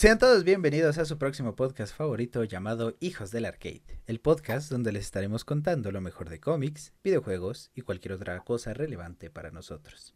[0.00, 4.92] Sean todos bienvenidos a su próximo podcast favorito llamado Hijos del Arcade, el podcast donde
[4.92, 10.14] les estaremos contando lo mejor de cómics, videojuegos y cualquier otra cosa relevante para nosotros.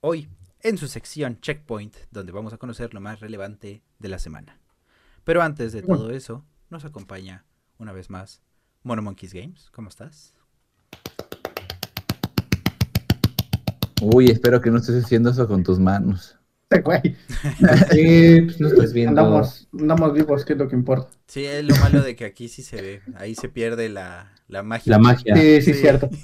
[0.00, 0.28] Hoy,
[0.60, 4.60] en su sección Checkpoint, donde vamos a conocer lo más relevante de la semana.
[5.24, 7.44] Pero antes de todo eso, nos acompaña
[7.78, 8.40] una vez más
[8.84, 9.70] Mono Monkeys Games.
[9.72, 10.32] ¿Cómo estás?
[14.02, 16.38] Uy, espero que no estés haciendo eso con tus manos.
[16.84, 17.00] güey.
[17.90, 19.20] Sí, pues no estás viendo.
[19.20, 21.08] Andamos, andamos vivos, que es lo que importa.
[21.26, 23.02] Sí, es lo malo de que aquí sí se ve.
[23.16, 24.90] Ahí se pierde la, la magia.
[24.90, 25.34] La magia.
[25.34, 25.80] Sí, sí, Sí.
[25.80, 26.08] cierto.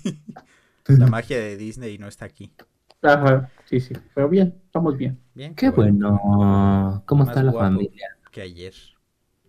[0.89, 2.53] La magia de Disney no está aquí.
[3.01, 3.95] Ajá, sí, sí.
[4.13, 5.21] Pero bien, estamos bien.
[5.35, 5.55] Bien.
[5.55, 7.01] Qué bueno.
[7.07, 7.67] ¿Cómo Más está la guapo.
[7.67, 8.09] familia?
[8.33, 8.75] Que ayer.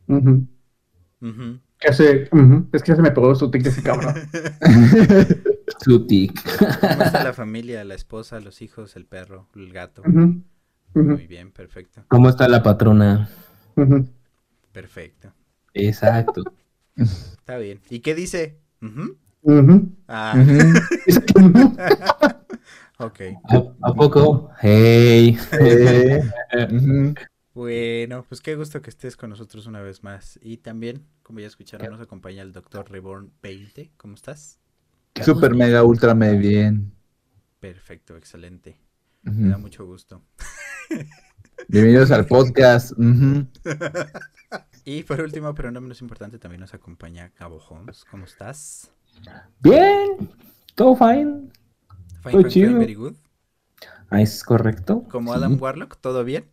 [0.07, 0.45] Ujú.
[1.19, 1.59] Ujú.
[1.81, 4.13] Que hace, ujú, Es que ya se me pegó su tic de ese cabrón.
[5.83, 6.39] Su tic.
[6.79, 10.03] ¿Cómo está la familia, la esposa, los hijos, el perro, el gato?
[10.93, 12.03] Muy bien, perfecto.
[12.07, 13.27] ¿Cómo está la patrona?
[14.71, 15.33] Perfecto.
[15.73, 16.43] Exacto.
[16.95, 17.81] Está bien.
[17.89, 18.59] ¿Y qué dice?
[20.07, 20.35] Ah,
[22.99, 23.21] ok.
[23.49, 24.51] ¿A, a poco?
[24.61, 25.35] Hey.
[26.71, 27.15] Ujú.
[27.53, 30.39] Bueno, pues qué gusto que estés con nosotros una vez más.
[30.41, 33.91] Y también, como ya escucharon, nos acompaña el doctor Reborn 20.
[33.97, 34.57] ¿Cómo estás?
[35.21, 36.93] Super mega ultra me bien.
[37.59, 38.79] Perfecto, excelente.
[39.23, 40.21] Me da mucho gusto.
[41.67, 42.93] Bienvenidos al podcast.
[44.85, 48.05] Y por último, pero no menos importante, también nos acompaña Cabo Holmes.
[48.09, 48.93] ¿Cómo estás?
[49.59, 50.31] Bien.
[50.73, 51.51] Todo fine.
[52.21, 52.79] Fine, fine, fine, chido.
[52.79, 53.15] very good.
[54.09, 55.03] Ah, ¿Es correcto?
[55.11, 56.45] Como Adam Warlock, ¿todo bien?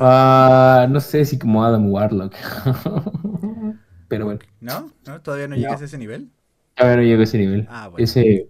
[0.00, 2.34] Ah, no sé si como Adam Warlock.
[4.08, 4.40] Pero bueno.
[4.60, 4.90] ¿No?
[5.06, 5.20] ¿No?
[5.20, 6.30] ¿Todavía no llegas a ese nivel?
[6.76, 7.66] A ver, no llego a ese nivel.
[7.70, 8.04] Ah, bueno.
[8.04, 8.48] Ese,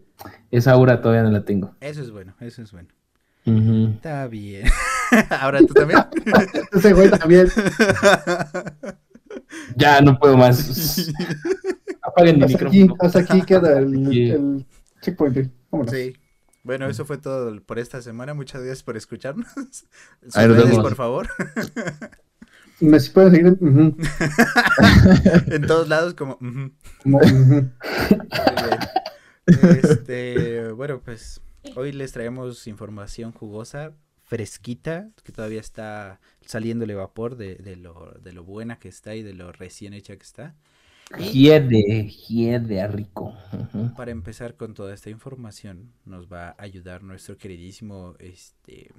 [0.51, 1.75] esa aura todavía no la tengo.
[1.81, 2.89] Eso es bueno, eso es bueno.
[3.45, 4.67] Está bien.
[5.41, 5.99] Ahora tú también.
[6.73, 7.49] Ese güey también.
[9.77, 11.11] Ya no puedo más.
[12.03, 13.07] Apaguen mi Hasta aquí, micrófono.
[13.07, 14.65] hasta aquí queda el,
[15.01, 15.51] checkpoint.
[15.71, 15.93] Vámonos.
[15.93, 16.15] Sí.
[16.63, 18.35] Bueno, eso fue todo por esta semana.
[18.35, 19.47] Muchas gracias por escucharnos.
[20.23, 21.29] Sus redes, por favor.
[22.81, 23.57] Me si pueden seguir.
[25.55, 26.39] en- todos lados, como.
[29.47, 31.41] Este, bueno, pues
[31.77, 33.93] hoy les traemos información jugosa,
[34.25, 39.23] fresquita, que todavía está saliéndole vapor de, de lo, de lo buena que está y
[39.23, 40.55] de lo recién hecha que está.
[41.19, 43.35] Hiede, hiede, rico.
[43.53, 43.95] Ujú.
[43.95, 48.91] para empezar con toda esta información, nos va a ayudar nuestro queridísimo, este,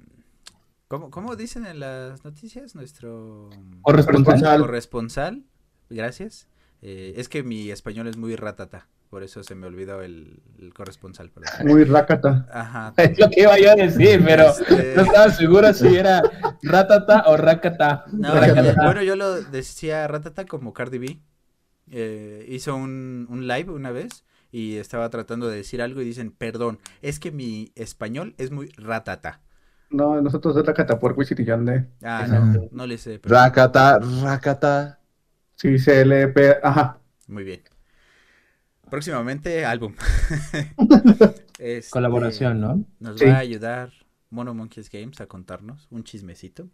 [0.88, 2.74] ¿cómo, cómo dicen en las noticias?
[2.74, 3.50] Nuestro
[3.82, 4.60] Corresponsal.
[4.60, 5.44] Corresponsal.
[5.90, 6.48] gracias.
[6.82, 10.72] Eh, es que mi español es muy ratata, por eso se me olvidó el, el
[10.74, 11.30] corresponsal.
[11.30, 11.66] perdón.
[11.66, 12.46] Muy rácata.
[12.52, 12.92] Ajá.
[12.98, 16.22] Es lo que iba yo a decir, pero Este, no estaba seguro si era
[16.62, 18.04] ratata o rakata.
[18.12, 18.74] no, Rakata.
[18.84, 21.18] bueno, yo lo decía ratata como Cardi B.
[21.90, 26.30] Eh, hizo un, un live una vez y estaba tratando de decir algo y dicen,
[26.32, 29.40] perdón, es que mi español es muy ratata.
[29.90, 31.86] No, nosotros es rácata por Wisit y Yandé.
[32.02, 34.98] Ah, no, no le sé, pero Rakata, rakata.
[35.56, 36.98] Sí, se le pe- Ajá.
[37.28, 37.62] muy bien.
[38.90, 39.94] Próximamente, álbum.
[41.58, 42.84] Este, Colaboración, ¿no?
[42.98, 43.24] Nos Sí.
[43.26, 43.92] va a ayudar
[44.30, 46.68] Mono Monkeys Games a contarnos un chismecito.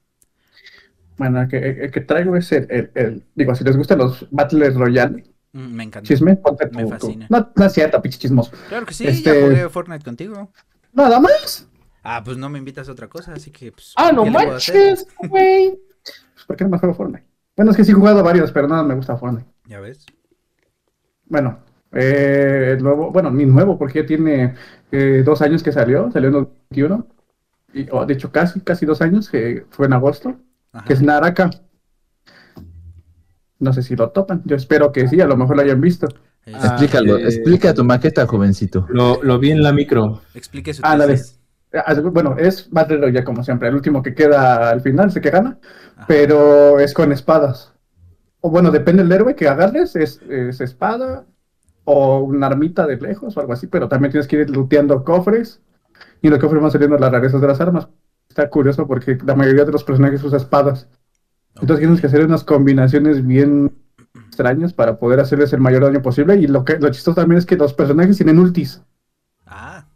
[1.20, 4.26] Bueno, el que, el que traigo es el, el, el- Digo, si les gustan los
[4.30, 5.22] Battles Royale,
[5.52, 6.06] Mm, me encanta.
[6.08, 7.26] chisme, ponte Me tu- fascina.
[7.28, 8.52] No, no es cierto, pinche chismoso.
[8.70, 10.50] Claro que sí, Este- ya jugué Fortnite contigo.
[10.94, 11.68] Nada más.
[12.02, 13.92] Ah, pues no me invitas a otra cosa, así que pues.
[13.96, 15.78] Ah, no manches, güey.
[16.32, 17.26] Pues, ¿Por qué no me juego Fortnite?
[17.54, 19.46] Bueno, es que sí he jugado varios, pero nada me gusta Fortnite.
[19.66, 20.06] Ya ves.
[21.26, 21.58] Bueno,
[21.92, 24.54] eh, el nuevo, bueno, ni nuevo, porque ya tiene
[24.90, 27.06] eh, dos años que salió, salió en 2021.
[27.74, 30.36] Y, o, de hecho, casi, casi dos años, que fue en agosto,
[30.72, 30.84] Ajá.
[30.84, 31.50] que es Naraka.
[33.58, 36.08] No sé si lo topan, yo espero que sí, a lo mejor lo hayan visto.
[36.46, 38.86] Ah, Explícalo, eh, explica tu maqueta, jovencito.
[38.88, 40.22] Lo, lo vi en la micro.
[40.34, 40.96] Explique su Ah,
[42.12, 45.58] Bueno, es Battle Royale como siempre, el último que queda al final, sé que gana,
[45.96, 46.06] Ajá.
[46.08, 47.74] pero es con espadas.
[48.40, 51.26] O bueno, depende del héroe que agarres, es, es espada
[51.84, 55.60] o una armita de lejos o algo así, pero también tienes que ir looteando cofres
[56.22, 57.88] y en los cofres van saliendo las rarezas de las armas.
[58.30, 60.88] Está curioso porque la mayoría de los personajes usa espadas.
[61.56, 63.76] Entonces tienes que hacer unas combinaciones bien
[64.26, 66.36] extrañas para poder hacerles el mayor daño posible.
[66.36, 68.82] Y lo que lo chistoso también es que los personajes tienen ultis.
[69.46, 69.86] Ah,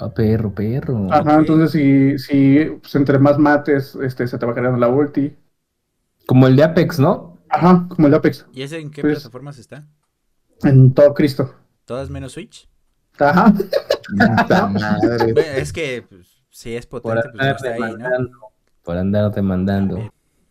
[0.00, 1.12] Ah, perro, perro.
[1.12, 5.36] Ajá, entonces si, si pues, entre más mates, este, se te va creando la ulti.
[6.24, 7.36] Como el de Apex, ¿no?
[7.48, 8.46] Ajá, como el Apex.
[8.52, 9.88] ¿y ese en qué Pues- plataformas está?
[10.62, 11.52] En todo Cristo.
[11.84, 12.68] ¿Todas menos Switch?
[13.18, 13.52] Ajá.
[14.68, 15.60] Madre.
[15.60, 16.27] Es que pues,
[16.58, 17.86] si es Por potente, pues no andar está ahí, ¿no?
[17.86, 18.38] demandando.
[18.82, 20.10] Por andar demandando.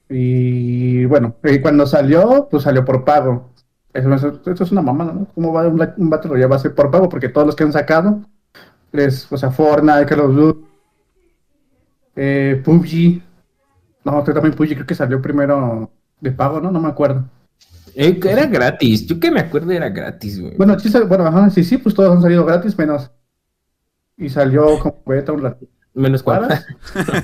[0.10, 3.52] Y bueno, y cuando salió, pues salió por pago.
[3.94, 5.28] Eso, eso- eso es una mamada, ¿no?
[5.36, 7.10] ¿Cómo va un, un Battle Royale va a ser por pago?
[7.10, 8.22] Porque todos los que han sacado,
[8.94, 10.66] es, o sea, Fortnite, Call of Duty,
[12.16, 13.22] eh, PUBG.
[14.06, 16.72] No, creo también PUBG creo que salió primero de pago, ¿no?
[16.72, 17.26] No me acuerdo.
[17.96, 19.08] Eh, era gratis.
[19.08, 20.56] Yo que me acuerdo era gratis, güey.
[20.56, 23.12] Bueno, sí, bueno, ajá, sí, sí, pues todos han salido gratis, menos.
[24.16, 25.66] Y salió como beta un rato.
[25.98, 26.48] Menos cuál.
[26.48, 27.24] ¿Cuál?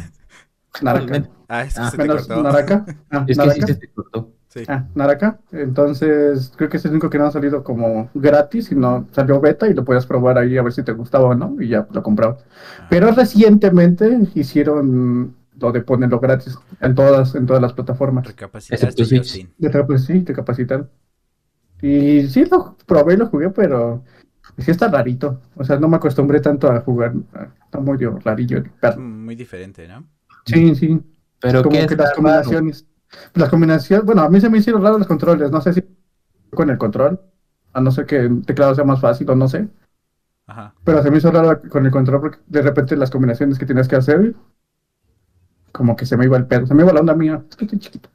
[0.81, 1.29] Naraka.
[1.47, 2.43] Ah, es que Ah, se te Menos cortó.
[2.43, 2.85] Naraka.
[3.11, 3.67] Ah, Es que sí Naraka.
[3.67, 4.31] se te cortó.
[4.49, 4.63] Sí.
[4.67, 5.39] Ah, Naraka.
[5.51, 9.67] Entonces, creo que es el único que no ha salido como gratis, sino salió beta
[9.67, 12.03] y lo podías probar ahí a ver si te gustaba o no, y ya lo
[12.03, 12.37] compraba.
[12.89, 18.27] Pero recientemente hicieron lo de ponerlo gratis en todas, en todas las plataformas.
[18.69, 19.47] Excepto Switch.
[19.87, 20.89] Pues sí, te capacitaron.
[21.81, 24.03] Y sí, lo probé y lo jugué, pero
[24.57, 25.42] sí está rarito.
[25.56, 27.13] O sea, no me acostumbré tanto a jugar.
[27.66, 29.01] Está muy rarillo el perro.
[29.01, 30.06] Mm, Muy diferente, ¿no?
[30.45, 31.01] Sí, sí.
[31.40, 32.86] Pero como qué que las combinaciones.
[33.36, 35.84] Las combinaciones, bueno, a mí se me hicieron raros los controles, no sé si
[36.51, 37.19] con el control,
[37.74, 39.68] a no ser que el teclado sea más fácil o no sé,
[40.48, 40.74] Ajá.
[40.84, 43.88] pero se me hizo raro con el control porque de repente las combinaciones que tienes
[43.88, 44.36] que hacer,
[45.72, 47.66] como que se me iba el pedo, se me iba la onda mía, es que
[47.66, 48.10] estoy chiquito.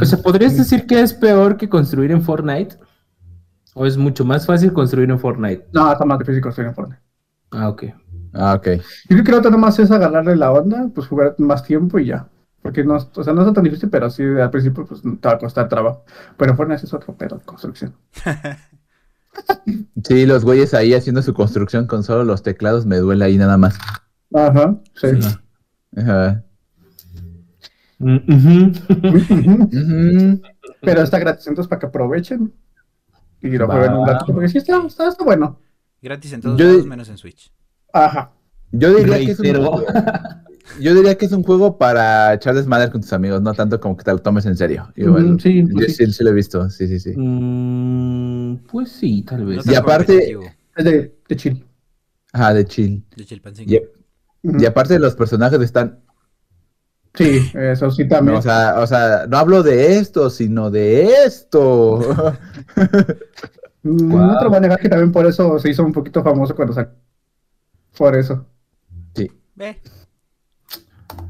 [0.00, 2.76] O sea, ¿podrías decir que es peor que construir en Fortnite?
[3.74, 5.66] ¿O es mucho más fácil construir en Fortnite?
[5.72, 7.02] No, está más difícil construir en Fortnite.
[7.50, 7.84] Ah, ok.
[8.32, 8.66] Ah, ok.
[8.66, 12.06] Yo creo que lo otro nomás es agarrarle la onda, pues jugar más tiempo y
[12.06, 12.28] ya.
[12.62, 15.34] Porque no, o sea, no está tan difícil, pero sí al principio pues te va
[15.34, 16.04] a costar trabajo.
[16.36, 17.94] Pero en Fortnite es otro pedo de construcción.
[20.04, 23.56] Sí, los güeyes ahí haciendo su construcción con solo los teclados me duele ahí nada
[23.56, 23.76] más.
[24.32, 25.08] Ajá, sí.
[25.96, 26.44] Ajá.
[27.98, 28.72] Mm.
[30.82, 32.52] Pero está gratis, entonces para que aprovechen
[33.48, 35.58] y lo jueguen un rato, porque sí está, está, está bueno.
[36.02, 37.52] Gratis en todos Yo lados di- menos en Switch.
[37.92, 38.32] Ajá.
[38.72, 39.84] Yo diría que es un Reitero.
[40.80, 43.96] yo diría que es un juego para echar desmadre con tus amigos, no tanto como
[43.96, 44.88] que te lo tomes en serio.
[44.96, 47.14] Ujú, sí, yo pues sí, sí lo he visto, sí, sí, sí.
[47.16, 49.64] Mm, pues sí, tal No vez.
[49.64, 50.44] tan Y aparte- competitivo,
[50.76, 51.64] Es de, de chill.
[52.32, 53.04] Ajá, de chill.
[53.16, 53.72] De Chilpancingo.
[53.72, 53.80] Y,
[54.48, 54.60] Ujú.
[54.60, 56.00] y aparte los personajes están,
[57.14, 58.38] Sí, eso sí también.
[58.38, 62.00] o sea, o sea, no hablo de esto, sino de esto.
[63.82, 66.92] Voy a negar que también por eso se hizo un poquito famoso cuando sacó.
[67.96, 68.46] Por eso.
[69.14, 69.30] Sí.
[69.54, 69.80] Ve,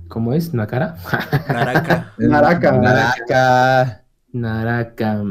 [0.08, 0.54] ¿Cómo es?
[0.54, 0.96] ¿Nakara?
[1.48, 2.12] Naraka.
[2.19, 2.72] Naraka.
[2.78, 4.04] Naraka.
[4.32, 5.25] Naraka.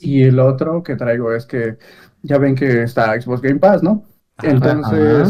[0.00, 1.78] Y el otro que traigo es que
[2.22, 4.04] ya ven que está Xbox Game Pass, ¿no?
[4.36, 5.26] Ajá.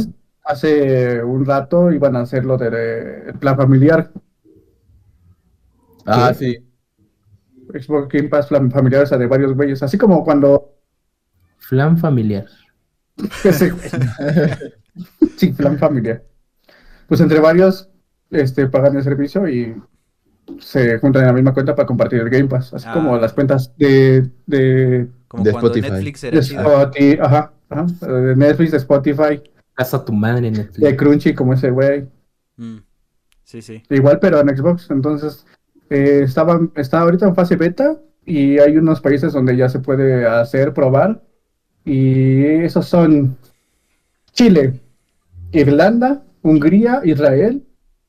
[0.48, 4.10] Hace un rato iban a hacer lo del plan familiar.
[6.06, 6.56] Ah, sí.
[7.72, 9.82] Xbox Game Pass plan familiar, o sea, de varios güeyes.
[9.82, 10.74] Así como cuando
[11.58, 12.46] Flan familiar.
[13.44, 13.72] Ese
[15.36, 16.24] sí, plan familiar.
[17.08, 17.90] Pues entre varios
[18.30, 19.76] este, pagan el servicio y
[20.60, 22.72] se juntan en la misma cuenta para compartir el Game Pass.
[22.72, 22.94] Así Ah.
[22.94, 25.90] como las cuentas de, de, Como de cuando Spotify.
[25.92, 26.62] Netflix de era chido.
[26.62, 29.42] Spotify, ajá, ajá, de Netflix, de Spotify,
[29.78, 30.80] Casa tu madre Netflix.
[30.80, 32.06] de Crunchy, como ese güey.
[32.56, 32.78] Mm,
[33.44, 33.82] Sí, sí.
[33.88, 34.90] Igual, pero en Xbox.
[34.90, 35.46] Entonces,
[35.88, 40.26] eh, estaba, está ahorita en fase beta y hay unos países donde ya se puede
[40.26, 41.22] hacer, probar.
[41.84, 43.38] Y esos son
[44.32, 44.80] Chile,
[45.52, 47.64] Irlanda, Hungría, Israel,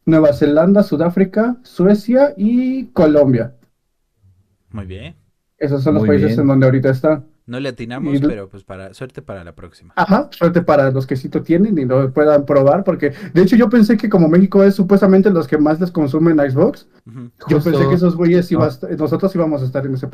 [0.05, 3.55] Nueva Zelanda, Sudáfrica, Suecia y Colombia.
[4.71, 5.15] Muy bien.
[5.57, 6.41] Esos son los Muy países bien.
[6.41, 7.23] en donde ahorita está.
[7.50, 9.91] No le atinamos, Y- pero pues para suerte para la próxima.
[9.96, 13.56] Ajá, suerte para los que sí lo tienen y lo puedan probar, porque de hecho
[13.56, 16.88] yo pensé que como México es supuestamente los que más les consumen Xbox.
[17.06, 17.72] Yo Justo.
[17.72, 20.08] pensé que esos güeyes iba a nosotros íbamos a estar en ese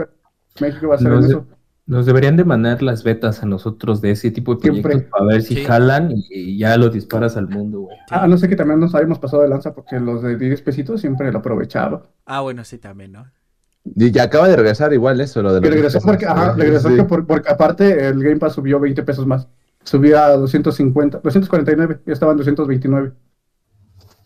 [0.61, 1.45] México iba a estar Los en de- eso.
[1.87, 4.81] Nos deberían de mandar las betas a nosotros de ese tipo de Siempre.
[4.81, 5.65] proyectos para ver si Sí.
[5.65, 7.97] jalan y, y ya lo disparas al mundo, güey.
[8.09, 11.01] Ah, no sé que también nos habíamos pasado de lanza porque los de 10 pesitos
[11.01, 12.03] siempre lo aprovechaba.
[12.25, 13.25] Ah, bueno, sí, también, ¿no?
[13.93, 16.95] Y ya acaba de regresar igual eso, lo de los regresó porque, ajá, regresó Sí.
[16.95, 19.47] que por- porque aparte el Game Pass subió 20 pesos más.
[19.83, 23.13] Subió a 250, 249, ya estaban 229.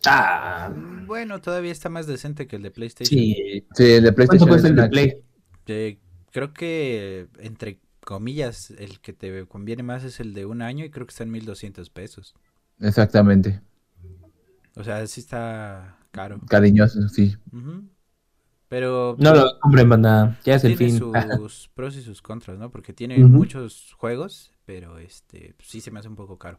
[0.06, 0.72] Ah,
[1.06, 3.18] Bueno, todavía está más decente que el de PlayStation.
[3.18, 3.66] sí.
[3.74, 4.48] Sí, el de ¿Cuánto PlayStation.
[4.48, 5.24] cuesta es el de Play?
[5.66, 5.98] Eh,
[6.32, 10.90] creo que, entre comillas, el que te conviene más es el de un año y
[10.90, 12.34] creo que está en 1200 pesos.
[12.80, 13.60] Exactamente.
[14.76, 16.40] O sea, sí está caro.
[16.48, 17.36] Cariñoso, sí.
[17.52, 17.84] Ujú.
[18.70, 20.38] Pero No lo compren, banda.
[20.44, 20.98] Ya es el tiene fin.
[20.98, 22.70] sus pros y sus contras, ¿no?
[22.70, 26.58] Porque tiene muchos juegos, pero este sí se me hace un poco caro.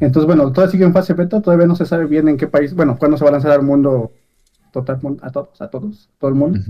[0.00, 2.74] Entonces, bueno, todavía sigue en fase beta, todavía no se sabe bien en qué país,
[2.74, 4.12] bueno, cuándo se va a lanzar al mundo
[4.72, 6.60] total, a todos, a todos, todo el mundo.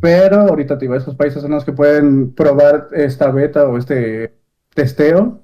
[0.00, 4.34] Pero ahorita digo, esos países son los que pueden probar esta beta o este
[4.74, 5.42] testeo.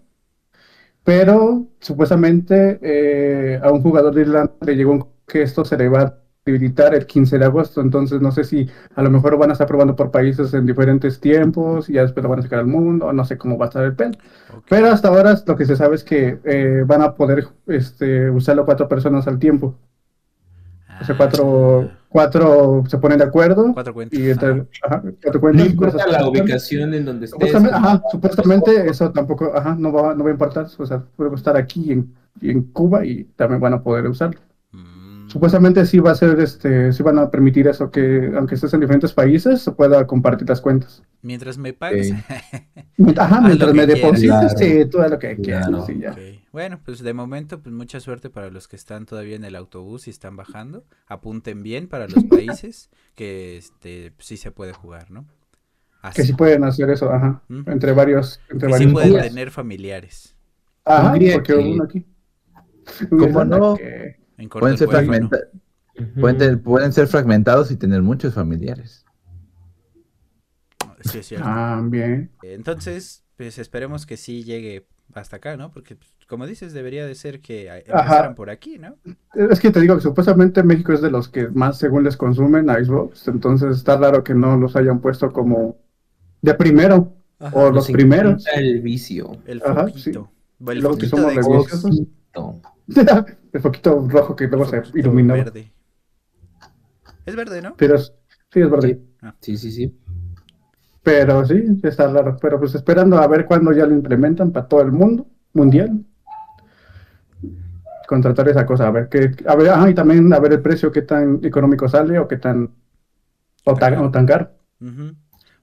[1.04, 5.88] Pero supuestamente eh, a un jugador de Irlanda le llegó un- que esto se le
[5.88, 7.80] va a habilitar el 15 de agosto.
[7.80, 11.20] Entonces no sé si a lo mejor van a estar probando por países en diferentes
[11.20, 13.12] tiempos y ya después lo van a sacar al mundo.
[13.12, 14.12] No sé cómo va a estar el pedo.
[14.48, 14.64] Ok.
[14.68, 18.64] Pero hasta ahora lo que se sabe es que eh, van a poder este, usarlo
[18.64, 19.78] cuatro personas al tiempo.
[20.98, 23.72] O sea, cuatro, Ah, cuatro se ponen de acuerdo.
[23.72, 24.18] cuatras cuentas.
[24.18, 24.66] Y entre, ajá.
[24.82, 27.30] ajá, cuatro No cuentas, importa esas la cuatro ubicación en donde estés.
[27.30, 30.66] Supuestamente, ajá, supuestamente eso tampoco, ajá, no va, no va a importar.
[30.78, 34.40] O sea, puede estar aquí en, en Cuba y también van a poder usarlo.
[35.30, 38.80] Supuestamente sí va a ser, este, sí van a permitir eso, que aunque estés en
[38.80, 41.04] diferentes países, se pueda compartir las cuentas.
[41.22, 42.12] Mientras me pagues.
[43.16, 44.58] Ajá, mientras me deposites, Claro.
[44.58, 45.86] sí, todo lo que quieras, Claro.
[45.86, 46.10] sí, ya.
[46.12, 46.18] Ok.
[46.50, 50.08] Bueno, pues de momento, pues mucha suerte para los que están todavía en el autobús
[50.08, 50.84] y están bajando.
[51.06, 52.24] Apunten bien para los
[52.64, 55.26] países que este sí se puede jugar, ¿no?
[56.14, 60.34] Que sí pueden hacer eso, ajá, entre varios, entre Que sí varios pueden tener familiares.
[60.84, 62.04] Ajá, porque uno aquí.
[63.10, 63.76] ¿Cómo no?
[63.76, 65.38] Que- En corto Pueden el ser, fragmenta-
[66.20, 69.04] pueden, tener- pueden ser fragmentados y tener muchos familiares.
[71.02, 71.46] Sí, es cierto.
[71.48, 72.30] Ah, bien.
[72.42, 75.70] Entonces, pues esperemos que sí llegue hasta acá, ¿no?
[75.72, 77.78] Porque, pues, como dices, debería de ser que Ajá.
[77.80, 78.96] empezaran por aquí, ¿no?
[79.34, 82.68] Es que te digo que supuestamente México es de los que más según les consumen
[82.68, 85.78] Xbox, entonces está raro que no los hayan puesto como
[86.42, 87.14] de primero
[87.52, 88.44] o los Nos primeros.
[88.54, 89.36] El vicio.
[89.46, 90.30] El Ajá, foquito.
[90.68, 92.06] El Luego que somos de.
[93.52, 95.34] El poquito rojo que luego se iluminó.
[95.34, 95.72] verde.
[97.26, 97.76] Es verde, ¿no?
[97.76, 98.12] Pero es-
[98.52, 98.90] sí, es verdad.
[99.40, 99.96] Sí, sí, sí.
[101.02, 102.36] Pero sí, está raro.
[102.40, 106.04] Pero pues esperando a ver cuándo ya lo implementan para todo el mundo, mundial.
[108.08, 110.90] Contratar esa cosa, a ver qué, a ver, ajá, y también a ver el precio,
[110.90, 112.74] qué tan económico sale o qué tan,
[113.64, 114.50] o tan, o tan caro.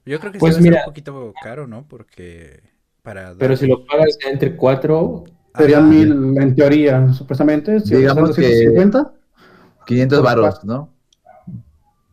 [0.04, 0.78] Yo creo que Pues sí va a ser mira.
[0.78, 1.86] un poquito caro, ¿no?
[1.88, 2.62] Porque
[3.02, 5.24] para Pero si lo pagas ya entre cuatro,
[5.58, 5.88] Serían Ajá.
[5.90, 7.80] mil en teoría, supuestamente.
[7.80, 9.12] Si Digamos que- 250,
[9.86, 10.88] 500 Por varos, ¿no?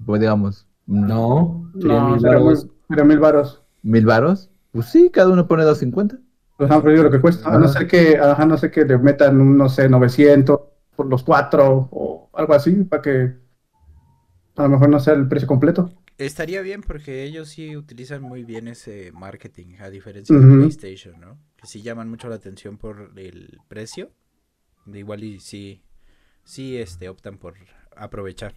[0.05, 0.67] Pues digamos.
[0.87, 1.71] mm, no.
[1.79, 2.67] serían no, mil sería muy- varos.
[2.87, 3.61] sería mil varos.
[3.83, 4.49] ¿Mil varos?
[4.71, 6.17] Pues sí, cada uno pone 250.
[6.57, 7.53] Pues han perdido lo que cuesta.
[7.53, 10.59] A no ser que, ajá, no sé que le metan un, no sé, 900
[10.95, 13.35] por los cuatro o algo así, para que
[14.57, 15.89] a lo mejor no sea el precio completo.
[16.17, 20.55] Estaría bien porque ellos sí utilizan muy bien ese marketing, a diferencia de.
[20.55, 21.37] PlayStation, ¿no?
[21.57, 24.11] Que sí llaman mucho la atención por el precio.
[24.85, 25.81] De igual y sí,
[26.43, 27.55] sí este, optan por
[27.97, 28.53] aprovechar.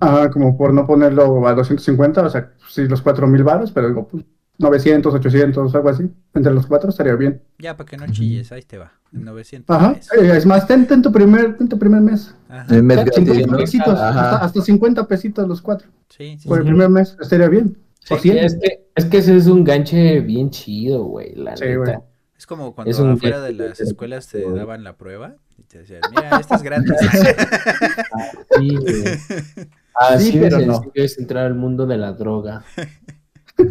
[0.00, 4.08] Ajá, como por no ponerlo a 250, o sea, sí, los 4000 varos, pero digo,
[4.08, 4.24] pues
[4.58, 6.04] 900, 800, algo así.
[6.34, 7.42] Entre los cuatro estaría bien.
[7.58, 8.92] Ya, para que no chilles, ahí te va.
[9.12, 10.12] en 900 Ajá, pesos.
[10.18, 12.34] es más, ten, ten tu primer, ten tu primer mes.
[12.48, 12.74] Ajá.
[12.74, 13.58] El mes gratis, 50 ¿no?
[13.58, 14.08] pesitos, Ajá.
[14.34, 15.88] hasta, hasta 50 pesitos los cuatro.
[16.08, 17.76] Sí, sí, Por el primer mes, estaría bien.
[18.00, 18.38] Sí, 100.
[18.38, 21.76] Es que, es que ese es un ganche bien chido, güey, la Sí, neta.
[21.78, 21.96] güey.
[22.36, 25.78] Es como cuando Es un afuera de las escuelas te daban la prueba y te
[25.78, 26.92] decían, mira, esta es gratis.
[28.58, 29.04] Sí, güey.
[29.94, 30.74] Así Sí, de pero no.
[30.74, 32.64] sencillo es entrar al mundo de la droga.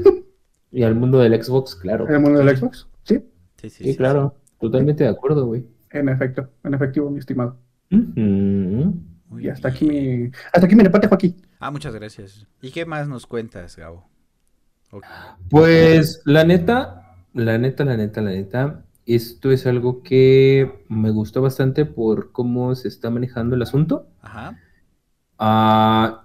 [0.74, 2.08] y al mundo del Xbox, claro.
[2.10, 2.88] En el mundo del Xbox.
[3.04, 3.24] Sí,
[3.62, 4.36] Sí, sí, Sí, sí, claro.
[4.60, 5.66] Totalmente de acuerdo, güey.
[5.92, 7.58] en efecto, en efectivo, mi estimado.
[7.92, 8.96] Ujú.
[9.30, 11.42] Muy Y hasta aquí mi, hasta aquí mi reporte, Joaquín.
[11.60, 12.48] Ah, muchas gracias.
[12.62, 14.10] ¿Y qué más nos cuentas, Gabo?
[15.50, 21.42] Pues la neta, la neta, la neta, la neta, esto es algo que me gustó
[21.42, 24.08] bastante por cómo se está manejando el asunto.
[24.22, 24.58] Ajá.
[25.40, 26.23] Ah,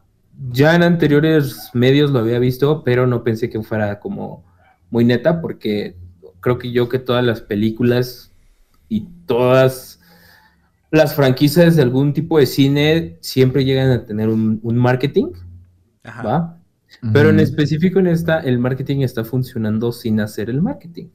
[0.51, 4.45] ya en anteriores medios lo había visto, pero no pensé que fuera como
[4.91, 5.97] muy neta, porque
[6.41, 8.33] creo que yo que todas las películas
[8.89, 10.01] y todas
[10.91, 15.33] las franquicias de algún tipo de cine siempre llegan a tener un, un marketing,
[16.05, 16.23] Ajá.
[16.23, 16.55] ¿va?
[17.13, 21.09] Pero en específico en esta, el marketing está funcionando sin hacer el marketing.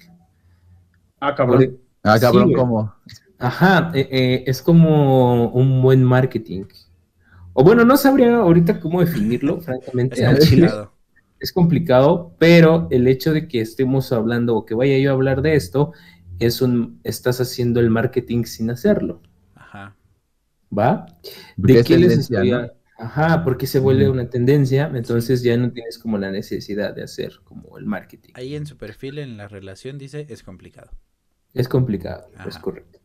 [1.19, 2.53] Ah, Por- Ah, cabrón, Sí.
[2.53, 2.93] ¿cómo?
[3.39, 6.65] Ajá, eh, eh, es como un buen marketing.
[7.53, 10.21] O bueno, no sabría ahorita cómo definirlo, francamente.
[10.21, 10.93] Es complicado.
[11.39, 15.41] es complicado, pero el hecho de que estemos hablando o que vaya yo a hablar
[15.41, 15.93] de esto
[16.39, 19.21] es un estás haciendo el marketing sin hacerlo,
[19.55, 19.95] Ajá.
[20.77, 21.05] ¿va?
[21.61, 22.57] Porque ¿De es qué les estoy ¿no?
[22.57, 27.03] a- Ajá, porque se vuelve una tendencia, entonces ya no tienes como la necesidad de
[27.03, 28.31] hacer como el marketing.
[28.35, 30.91] Ahí en su perfil en la relación dice es complicado.
[31.53, 32.61] Es complicado, es Ajá.
[32.61, 32.99] correcto.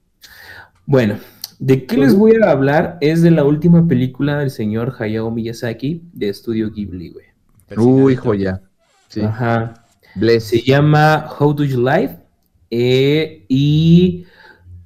[0.86, 1.18] Bueno,
[1.58, 2.98] ¿de qué les voy a hablar?
[3.00, 7.26] Es de la última película del señor Hayao Miyazaki de Estudio Ghibli, güey.
[7.76, 8.62] Uy, joya.
[9.08, 9.20] Sí.
[9.20, 9.74] Ajá.
[10.14, 10.44] Bless.
[10.44, 12.18] Se llama How Do You Live?
[12.70, 14.24] Eh, y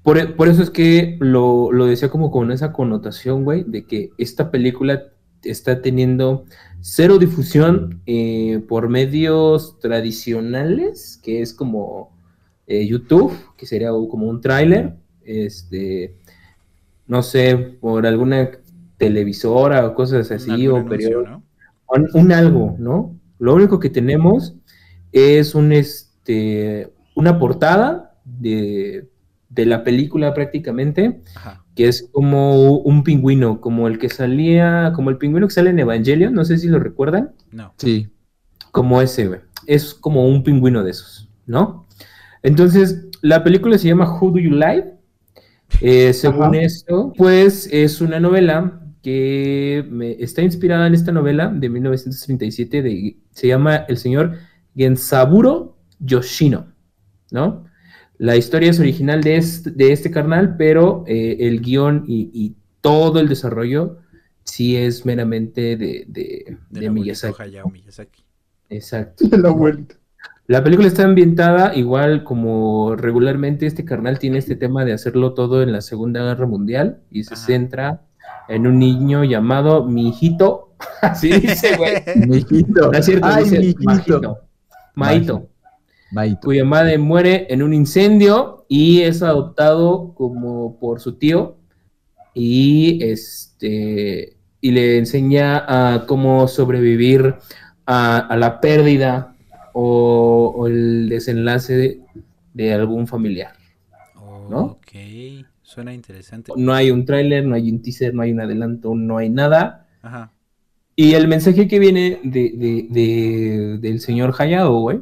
[0.02, 3.84] por, e, por eso es que lo, lo decía como con esa connotación, güey, de
[3.86, 5.12] que esta película
[5.44, 6.44] está teniendo
[6.80, 12.16] cero difusión eh, por medios tradicionales, que es como
[12.66, 16.16] eh, YouTube, que sería como un tráiler, este,
[17.06, 18.50] no sé, por alguna
[18.96, 21.42] televisora o cosas así, o periódico,
[21.88, 23.18] un, un, algo, ¿no?
[23.38, 24.54] Lo único que tenemos
[25.10, 29.08] es un, este, una portada de,
[29.48, 35.10] de la película prácticamente, Ajá que es como un pingüino, como el que salía, como
[35.10, 37.32] el pingüino que sale en Evangelion, no sé si lo recuerdan.
[37.50, 37.72] No.
[37.78, 38.10] Sí.
[38.70, 39.40] Como ese.
[39.66, 41.86] Es como un pingüino de esos, ¿no?
[42.42, 44.91] Entonces, la película se llama Who Do You Like?
[45.80, 51.68] Eh, según esto, pues es una novela que me, está inspirada en esta novela de
[51.68, 54.38] 1937, de, se llama El señor
[54.76, 56.72] Gensaburo Yoshino,
[57.30, 57.64] ¿no?
[58.18, 63.20] La historia es original de este, de este carnal, pero eh, el guion y, todo
[63.20, 63.98] el desarrollo
[64.42, 67.60] sí es meramente de, de, Miyazaki.
[67.70, 68.24] Miyazaki.
[68.68, 69.24] Exacto.
[69.36, 69.50] La
[70.52, 75.62] La película está ambientada igual como regularmente este carnal tiene este tema de hacerlo todo
[75.62, 78.02] en la Segunda Guerra Mundial y se centra
[78.50, 80.74] en un niño llamado Mijito.
[81.00, 82.02] Así dice, güey.
[82.28, 82.92] Mijito.
[82.92, 84.40] No es cierto, Ay, dice mijito.
[84.94, 85.48] Maito
[86.42, 91.56] cuya madre muere en un incendio y es adoptado como por su tío
[92.34, 97.36] y este y le enseña a cómo sobrevivir
[97.86, 99.31] a, la pérdida
[99.72, 102.00] o, el desenlace
[102.54, 103.54] de, algún familiar.
[104.50, 104.62] ¿no?
[104.62, 104.92] Ok,
[105.62, 106.52] suena interesante.
[106.56, 109.86] No hay un tráiler, no hay un teaser, no hay un adelanto, no hay nada.
[110.94, 115.00] Y el mensaje que viene de, del señor Hayao, güey,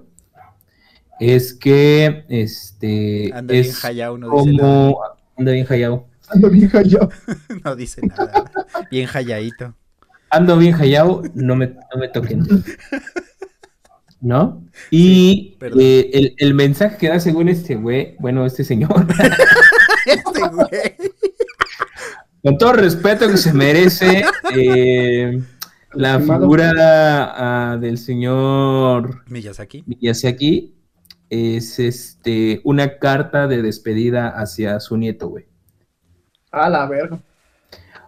[1.19, 4.45] es que este anda es bien hallado, no como...
[4.45, 4.95] dice nada.
[5.37, 6.07] anda bien hallado.
[6.29, 7.09] Ando bien hallado.
[7.65, 8.51] no dice nada.
[8.91, 9.75] Bien halladito.
[10.31, 12.47] Ando bien hallado, no me, no me toquen.
[14.21, 14.63] ¿No?
[14.91, 19.07] Y eh, el, el, mensaje que da según este güey, bueno, este señor.
[20.07, 21.11] este güey.
[22.43, 24.25] Con todo respeto que se merece,
[24.57, 25.43] eh,
[25.93, 29.85] la figura uh, del señor Miyazaki.
[29.87, 30.75] Miyazaki
[31.29, 35.47] es este una carta de despedida hacia su nieto, güey.
[36.51, 37.21] A la verga.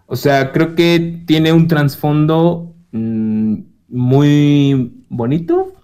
[0.07, 5.75] O sea, creo que tiene un trasfondo mmm, muy bonito,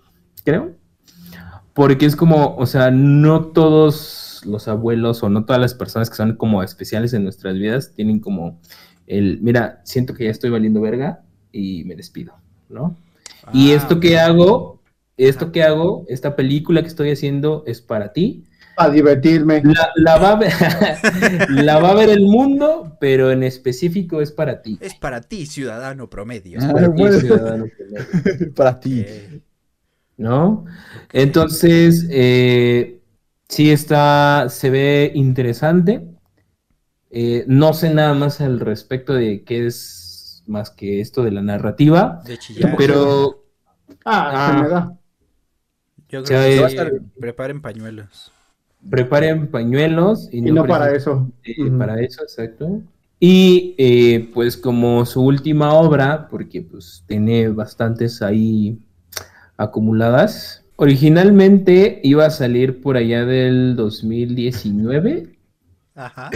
[0.49, 0.75] creo.
[1.75, 6.17] Porque es como, o sea, no todos los abuelos o no todas las personas que
[6.17, 8.61] son como especiales en nuestras vidas tienen como
[9.07, 12.35] el, mira, siento que ya estoy valiendo verga y me despido,
[12.69, 12.97] ¿no?
[13.53, 14.79] y ah, esto que hago
[15.19, 18.45] esto que hago, esta película que estoy haciendo es para ti.
[18.77, 19.61] Para divertirme.
[19.97, 20.53] La, va a ver,
[21.51, 24.79] la va a ver el mundo, pero en específico es para ti.
[24.81, 26.61] Es para ti, ciudadano promedio.
[26.63, 28.55] Ah, para, ti, ciudadano promedio.
[28.55, 29.05] para ti.
[30.19, 30.67] ¿No?
[31.13, 33.01] Entonces, eh,
[33.49, 36.07] sí está, se ve interesante.
[37.11, 41.43] Eh, no sé nada más al respecto de qué es más que esto de la
[41.43, 42.21] narrativa.
[42.25, 42.75] De chillar.
[42.77, 43.45] Pero.
[44.05, 44.99] Ah, ah, me da.
[46.09, 48.33] Yo creo que preparen pañuelos.
[48.89, 50.29] Preparen pañuelos.
[50.33, 51.31] Y no, para eso.
[51.45, 52.81] Eh, para eso, exacto.
[53.21, 58.79] Y eh, pues como su última obra, porque pues tiene bastantes ahí
[59.59, 65.39] acumuladas, originalmente iba a salir por allá del 2019.
[65.95, 66.31] Ajá.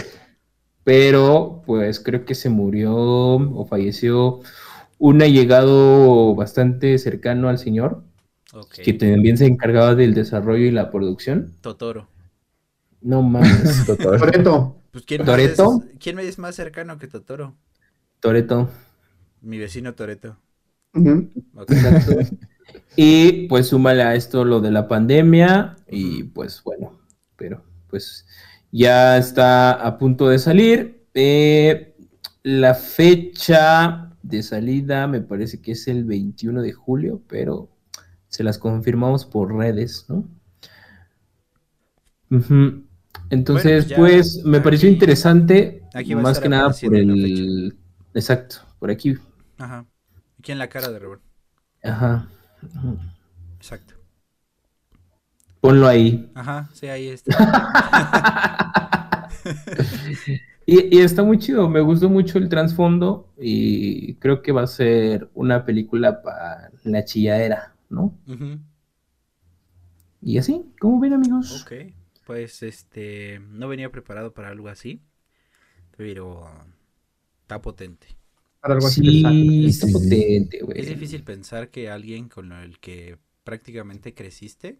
[0.83, 4.41] Pero pues creo que se murió o falleció
[4.99, 8.03] un allegado bastante cercano al señor
[8.83, 11.53] que también se encargaba del desarrollo y la producción.
[11.61, 12.07] Totoro.
[13.01, 14.19] No mames, Totoro.
[14.19, 14.81] Toreto.
[14.91, 15.83] Pues, ¿quién, ¿Toreto?
[15.89, 17.55] Es, ¿Quién es más cercano que Totoro?
[18.19, 18.69] Toreto.
[19.41, 20.37] Mi vecino Toreto.
[22.95, 26.99] y pues súmale a esto lo de la pandemia y pues bueno,
[27.35, 28.25] pero pues
[28.71, 31.05] ya está a punto de salir.
[31.13, 31.95] Eh,
[32.43, 37.69] la fecha de salida me parece que es el 21 de julio, pero
[38.27, 40.27] se las confirmamos por redes, ¿no?
[43.29, 45.83] Entonces, pues, me pareció interesante,
[46.15, 47.77] más que nada por el...
[48.15, 49.15] Exacto, por aquí.
[49.57, 49.85] Ajá.
[50.39, 51.21] Aquí en la cara de Robert.
[51.83, 52.27] Ajá.
[53.57, 53.95] Exacto.
[55.61, 56.31] Ponlo ahí.
[56.35, 57.29] Ajá, sí, ahí está.
[60.65, 64.67] y, y, está muy chido, me gustó mucho el trasfondo y creo que va a
[64.67, 67.73] ser una película para la chilladera.
[67.93, 68.17] ¿no?
[70.21, 71.63] Y así, ¿cómo ven amigos?
[71.63, 71.93] Ok,
[72.25, 75.01] pues este, no venía preparado para algo así,
[75.95, 76.49] pero
[77.41, 78.07] está potente.
[78.63, 79.21] Para algo así.
[79.21, 79.71] sale.
[79.73, 80.85] Sí, potente, Es güey.
[80.87, 84.79] difícil pensar que alguien con el que prácticamente creciste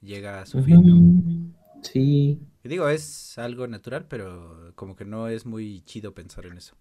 [0.00, 1.80] llega a su fin, ¿no?
[1.82, 2.40] Sí.
[2.64, 6.76] Y digo, es algo natural, pero como que no es muy chido pensar en eso.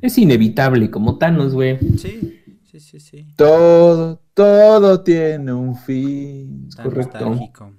[0.00, 1.78] Es inevitable, como Thanos, güey.
[1.98, 3.26] Sí, sí, sí, sí.
[3.36, 6.68] Todo, todo tiene un fin.
[6.74, 7.18] Tan correcto.
[7.20, 7.72] nostálgico.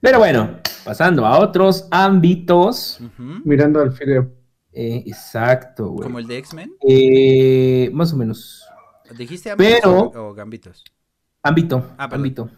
[0.00, 3.00] Pero bueno, pasando a otros ámbitos.
[3.44, 4.32] Mirando al fideo.
[4.72, 6.04] Eh, exacto, güey.
[6.04, 6.72] Como el de X-Men.
[6.86, 8.64] Eh, más o menos.
[9.16, 10.84] ¿Dijiste ámbitos Pero- o, o gambitos?
[11.42, 12.50] Ámbito, Ah, ámbito.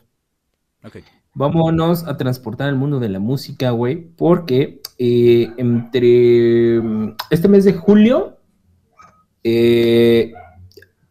[0.85, 0.97] Ok.
[1.35, 7.65] Vámonos a transportar al mundo de la música, güey, porque eh, entre mm, este mes
[7.65, 8.39] de julio,
[9.43, 10.35] eh,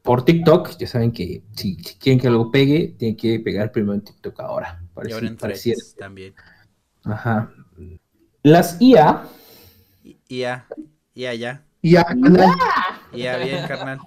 [0.04, 3.94] por TikTok, ya saben que si, si quieren que algo pegue, tiene que pegar primero
[3.96, 4.84] en TikTok ahora.
[5.08, 5.38] Y ahora en
[5.98, 6.34] también.
[7.04, 7.52] Ajá.
[8.44, 9.24] Las IA,
[10.04, 10.44] y
[11.22, 12.06] ya, ya, ya.
[13.14, 14.00] Y ya, bien, carnal.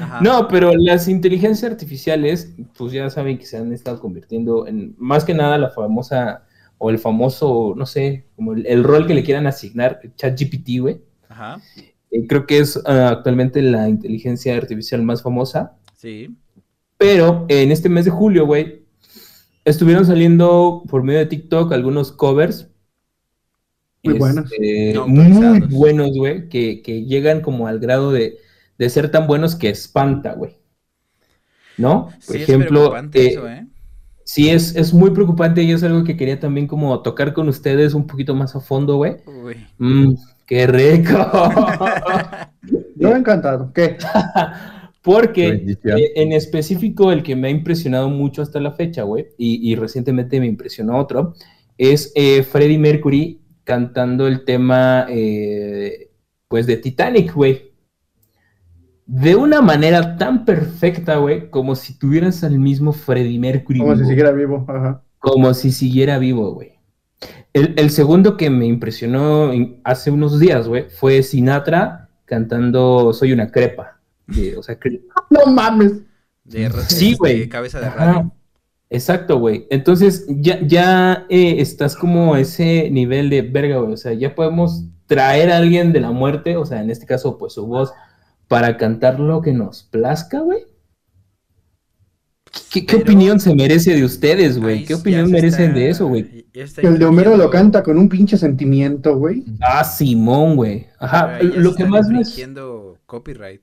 [0.00, 0.20] Ajá.
[0.20, 5.24] no, pero las inteligencias artificiales, pues ya saben que se han estado convirtiendo en más
[5.24, 6.44] que nada la famosa
[6.78, 11.00] o el famoso, no sé, como el, el rol que le quieran asignar, ChatGPT, güey.
[11.28, 11.60] Ajá.
[12.12, 15.76] Eh, creo que es ah, actualmente la inteligencia artificial más famosa.
[15.96, 16.36] Sí.
[16.98, 18.84] Pero en este mes de julio, güey,
[19.64, 22.68] estuvieron saliendo por medio de TikTok algunos covers.
[24.02, 24.50] Muy buenos.
[24.52, 28.38] este, No muy buenos, güey, que, que llegan como al grado de,
[28.78, 30.56] de ser tan buenos que espanta, güey.
[31.76, 32.08] ¿No?
[32.26, 33.66] Por Sí, ejemplo, es preocupante eh, eso, ¿eh?
[34.24, 37.94] sí, es, es muy preocupante y es algo que quería también como tocar con ustedes
[37.94, 39.18] un poquito más a fondo, güey.
[39.26, 39.66] Uy.
[39.78, 40.14] Mm,
[40.46, 41.12] ¡Qué rico!
[42.96, 43.72] Yo encantado.
[43.72, 43.98] ¿Qué?
[45.02, 49.72] Porque eh, en específico el que me ha impresionado mucho hasta la fecha, güey, y,
[49.72, 51.34] y recientemente me impresionó otro,
[51.76, 56.10] es eh, Freddie Mercury cantando el tema, eh,
[56.48, 57.72] pues, de Titanic, güey.
[59.06, 63.80] De una manera tan perfecta, güey, como si tuvieras al mismo Freddie Mercury.
[63.80, 64.64] Como si siguiera vivo.
[64.68, 65.02] Ajá.
[65.18, 66.72] Como si siguiera vivo, güey.
[67.52, 73.32] El, el segundo que me impresionó en- hace unos días, güey, fue Sinatra cantando Soy
[73.32, 74.00] una crepa.
[74.26, 75.92] de- o sea, cre- No mames.
[76.44, 77.48] De, Sí, de güey.
[77.48, 77.96] cabeza de Ajá.
[78.14, 78.32] radio.
[78.92, 79.66] Exacto, güey.
[79.70, 83.94] Entonces ya, ya eh, estás como a ese nivel de verga, güey.
[83.94, 87.38] O sea, ya podemos traer a alguien de la muerte, o sea, en este caso,
[87.38, 87.92] pues su voz,
[88.48, 90.64] para cantar lo que nos plazca, güey.
[92.70, 94.84] ¿Qué, qué Pero- opinión se merece de ustedes, güey?
[94.84, 96.46] ¿Qué opinión merecen está- de eso, güey?
[96.52, 99.42] El de Homero lo canta con un pinche sentimiento, güey.
[99.60, 100.86] Ah, Simón, güey.
[100.98, 102.22] Ajá, ya lo que más me...
[103.06, 103.62] copyright.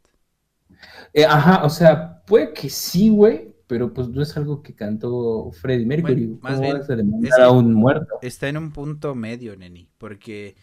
[1.13, 5.51] Eh, ajá, o sea, puede que sí, güey, pero pues no es algo que cantó
[5.53, 6.25] Freddie Mercury.
[6.25, 6.77] Bueno, más ¿Cómo bien,
[7.23, 8.19] es que- a un muerto?
[8.21, 10.55] Está en un punto medio, Neni, porque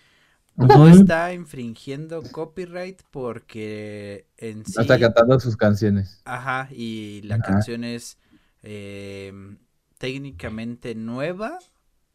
[0.56, 4.76] no está infringiendo copyright porque en sí...
[4.76, 6.22] No está cantando sus canciones.
[6.24, 7.42] Ajá, y la Ajá.
[7.42, 8.18] canción es
[8.62, 9.32] eh,
[9.98, 11.58] técnicamente nueva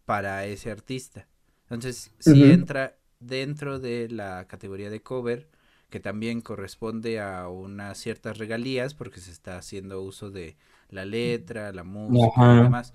[0.05, 1.27] para ese artista.
[1.63, 2.51] Entonces, sí Ujú.
[2.51, 5.49] entra dentro de la categoría de cover,
[5.89, 10.57] que también corresponde a unas ciertas regalías, porque se está haciendo uso de
[10.91, 12.55] la letra, la música Ajá.
[12.55, 12.93] y demás.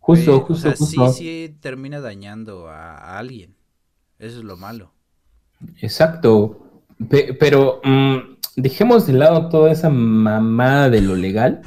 [0.00, 0.86] Justo, Eh, o justo, sea, justo.
[0.86, 3.56] sí, sí termina dañando a, a alguien.
[4.18, 4.94] Eso es lo malo.
[5.80, 6.66] Exacto.
[7.08, 8.18] Pe- pero mm,
[8.56, 11.62] dejemos de lado toda esa mamada de lo legal.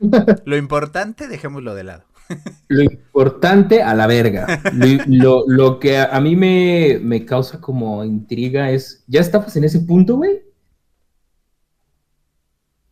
[0.44, 2.04] Lo importante, dejémoslo de lado.
[2.68, 4.52] Lo importante a la verga.
[4.70, 9.56] Lo, lo- lo que a, a mí me, me causa como intriga es, ¿ya estamos
[9.56, 10.42] en ese punto, güey?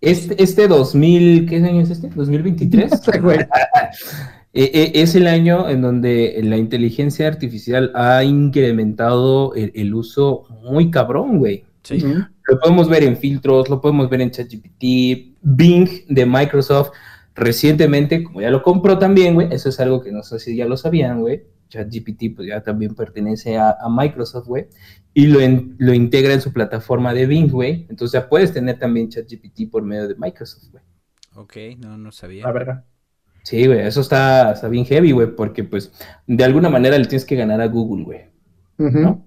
[0.07, 2.09] Este, este 2000, ¿qué año es este?
[2.11, 3.13] ¿2023?
[3.13, 3.41] Sí, güey.
[3.41, 3.47] Eh,
[4.55, 10.93] eh, es el año en donde la inteligencia artificial ha incrementado el, el uso muy
[10.93, 11.65] cabrón, güey.
[11.83, 12.05] Sí.
[12.05, 16.91] Lo podemos ver en filtros, lo podemos ver en ChatGPT, Bing de Microsoft.
[17.35, 20.67] Recientemente, como ya lo compró también, güey, eso es algo que no sé si ya
[20.67, 21.43] lo sabían, güey.
[21.69, 24.69] ChatGPT, pues ya también pertenece a, a Microsoft, güey.
[25.19, 27.87] Y lo, en- lo integra en su plataforma de Bing, güey.
[27.89, 30.83] Entonces ya puedes tener también ChatGPT por medio de Microsoft, güey.
[31.37, 32.45] Ok, no, no sabía.
[32.45, 32.85] La verga.
[33.43, 35.91] Sí, güey, eso está, está bien heavy, güey, porque pues
[36.27, 38.21] de alguna manera le tienes que ganar a Google, güey.
[38.77, 39.27] ¿no?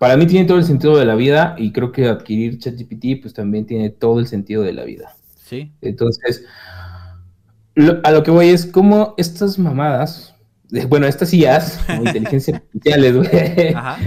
[0.00, 3.34] Para mí tiene todo el sentido de la vida y creo que adquirir ChatGPT pues
[3.34, 5.14] también tiene todo el sentido de la vida.
[5.44, 5.72] Sí.
[5.80, 6.44] Entonces,
[7.76, 10.34] lo- a lo que voy es como estas mamadas,
[10.88, 13.98] bueno, estas IAs, como inteligencias artificiales, güey, Ajá.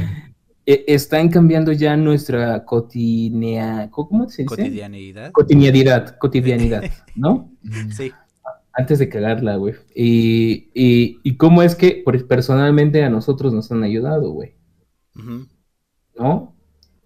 [0.87, 4.55] Están cambiando ya nuestra cotinea, ¿cómo se dice?
[4.55, 5.31] Cotidianidad.
[5.31, 6.83] Cotidianidad, cotidianidad,
[7.15, 7.51] ¿no?
[7.95, 8.11] Sí.
[8.73, 9.75] Antes de cagarla, güey.
[9.95, 14.55] Y, y, y cómo es que personalmente a nosotros nos han ayudado, güey.
[16.17, 16.55] ¿no?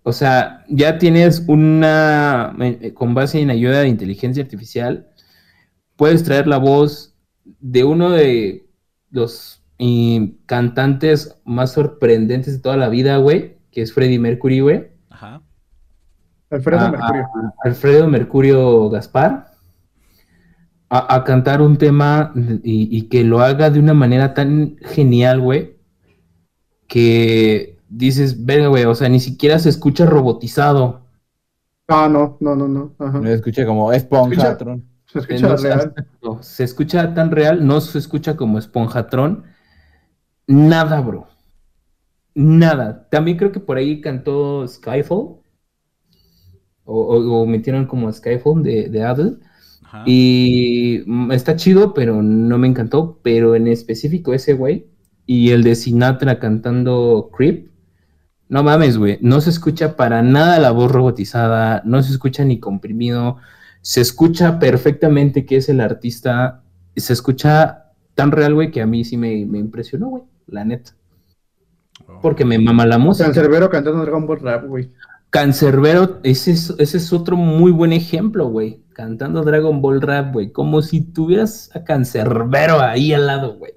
[0.03, 5.09] O sea, ya tienes una, eh, con base en ayuda de inteligencia artificial,
[5.95, 8.67] puedes traer la voz de uno de
[9.09, 14.87] los eh, cantantes más sorprendentes de toda la vida, güey, que es Freddie Mercury, güey.
[15.09, 15.41] Ajá.
[16.49, 17.23] Alfredo a- Mercurio.
[17.23, 19.47] a- Alfredo Mercurio Gaspar
[20.89, 22.31] a, a cantar un tema
[22.63, 25.75] y, y que lo haga de una manera tan genial, güey,
[26.87, 31.01] que dices, verga, güey, o sea, ni siquiera se escucha robotizado.
[31.87, 32.93] Ah, no, no, no, no.
[32.99, 33.19] Ajá.
[33.19, 34.85] Me escuché como Esponjatron.
[35.05, 35.93] Se escucha No sé, real.
[36.23, 39.43] no, se escucha tan real, no se escucha como esponjatrón.
[40.47, 41.27] Nada, bro.
[42.35, 43.07] Nada.
[43.09, 45.37] También creo que por ahí cantó Skyfall.
[46.85, 49.03] O, o- o metieron como Skyfall de, de.
[49.03, 50.03] Ajá.
[50.05, 53.19] Y mm, está chido, pero no me encantó.
[53.23, 54.87] Pero en específico ese güey
[55.25, 57.69] y el de Sinatra cantando Creep.
[58.49, 59.17] No mames, güey.
[59.21, 61.81] No se escucha para nada la voz robotizada.
[61.85, 63.37] No se escucha ni comprimido.
[63.81, 66.63] Se escucha perfectamente que es el artista.
[66.95, 70.23] Se escucha tan real, güey, que a mí sí me, me impresionó, güey.
[70.47, 70.91] La neta.
[72.07, 72.19] Oh.
[72.21, 73.25] Porque me mama la música.
[73.25, 74.91] Cancerbero cantando Dragon Ball Rap, güey.
[75.29, 78.83] Cancerbero, ese es, ese es otro muy buen ejemplo, güey.
[78.93, 80.51] Cantando Dragon Ball Rap, güey.
[80.51, 83.73] Como si tuvieras a Cancerbero ahí al lado, güey.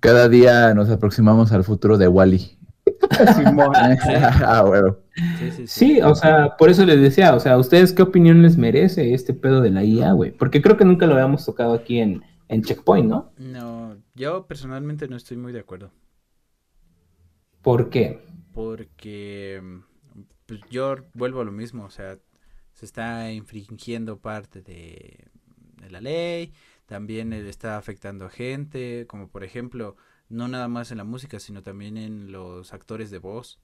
[0.00, 2.58] Cada día nos aproximamos al futuro de Wally.
[3.36, 3.72] Simón.
[3.74, 4.96] ah, bueno.
[5.14, 5.66] Sí, sí, sí.
[5.66, 9.34] Sí, o sea, por eso les decía, o sea, ¿ustedes qué opinión les merece este
[9.34, 10.30] pedo de la IA, güey?
[10.30, 13.32] Porque creo que nunca lo habíamos tocado aquí en, en Checkpoint, ¿no?
[13.38, 13.91] No,
[14.22, 15.90] yo personalmente no estoy muy de acuerdo.
[17.60, 18.20] ¿Por qué?
[18.52, 19.60] Porque
[20.46, 22.18] pues, yo vuelvo a lo mismo, o sea,
[22.72, 25.24] se está infringiendo parte de,
[25.80, 26.52] de la ley,
[26.86, 29.96] también está afectando a gente, como por ejemplo,
[30.28, 33.60] no nada más en la música, sino también en los actores de voz,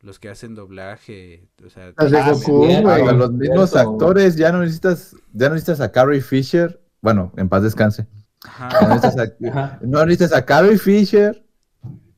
[0.00, 3.16] los que hacen doblaje, o sea, de Goku, güey.
[3.16, 6.80] Los mismos actores ya no necesitas, ya no necesitas a Carrie Fisher.
[7.00, 8.06] Bueno, en paz descanse.
[8.44, 11.44] Ajá, No necesitas a, no Carrie Fisher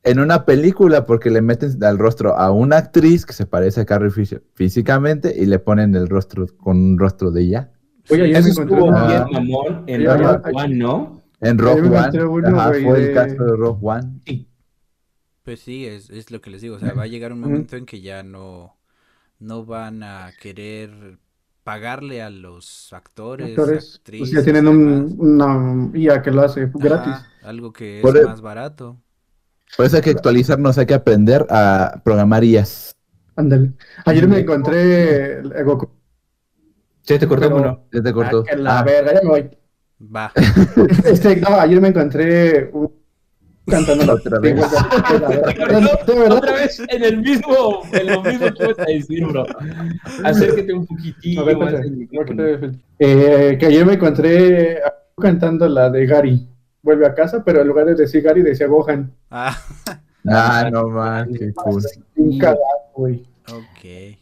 [0.03, 3.85] en una película porque le meten al rostro a una actriz que se parece a
[3.85, 7.71] Carrie Fisher físicamente y le ponen el rostro con un rostro de ella.
[8.09, 11.21] Oye, ayer Eso me encontré estuvo una- bien mamón en Rogue One, ¿no?
[11.39, 12.47] En Yo Rogue One.
[12.47, 14.19] Ajá, fue el caso de Rogue One.
[15.43, 17.75] pues sí, es, es lo que les digo, o sea, va a llegar un momento
[17.75, 18.77] en que ya no,
[19.39, 21.17] no van a querer
[21.63, 26.69] pagarle a los actores, actores, actrices, pues ya tienen un, una IA que lo hace
[26.73, 27.13] gratis.
[27.13, 28.97] Ajá, algo que es Por el- más barato.
[29.75, 32.95] Por eso hay que actualizarnos, hay que aprender a programar IAs.
[33.35, 33.73] Ándale.
[34.05, 35.89] Ayer me encontré el Goku.
[37.01, 37.85] Sí, te cortó uno.
[37.91, 38.39] Ya te cortó.
[38.39, 39.49] Ah, que la Ah, verga, ya me voy.
[39.99, 40.31] Va.
[41.05, 43.02] Este, no, ayer me encontré un
[43.67, 44.55] cantando la Otra vez.
[46.05, 46.37] De verdad.
[46.37, 49.45] Otra vez en el mismo, en lo mismo que a decir, bro.
[50.23, 51.73] Acércate un poquitillo A ver, más
[52.99, 54.79] eh, que ayer me encontré
[55.19, 56.47] cantando la de Gary.
[56.81, 59.11] Vuelve a casa, pero en lugar de decir Gary decía Gohan.
[59.29, 59.57] Ah,
[60.25, 61.83] Ah, no man, qué cool.
[62.15, 62.39] Un
[62.93, 63.27] güey.
[63.47, 64.17] ok.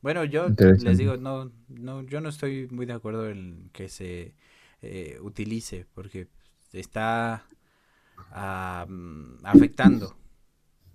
[0.00, 4.34] Bueno, yo les digo, no, no, yo no estoy muy de acuerdo en que se
[4.80, 6.28] eh, utilice, porque
[6.72, 7.44] está
[8.36, 10.16] ah, mm, afectando.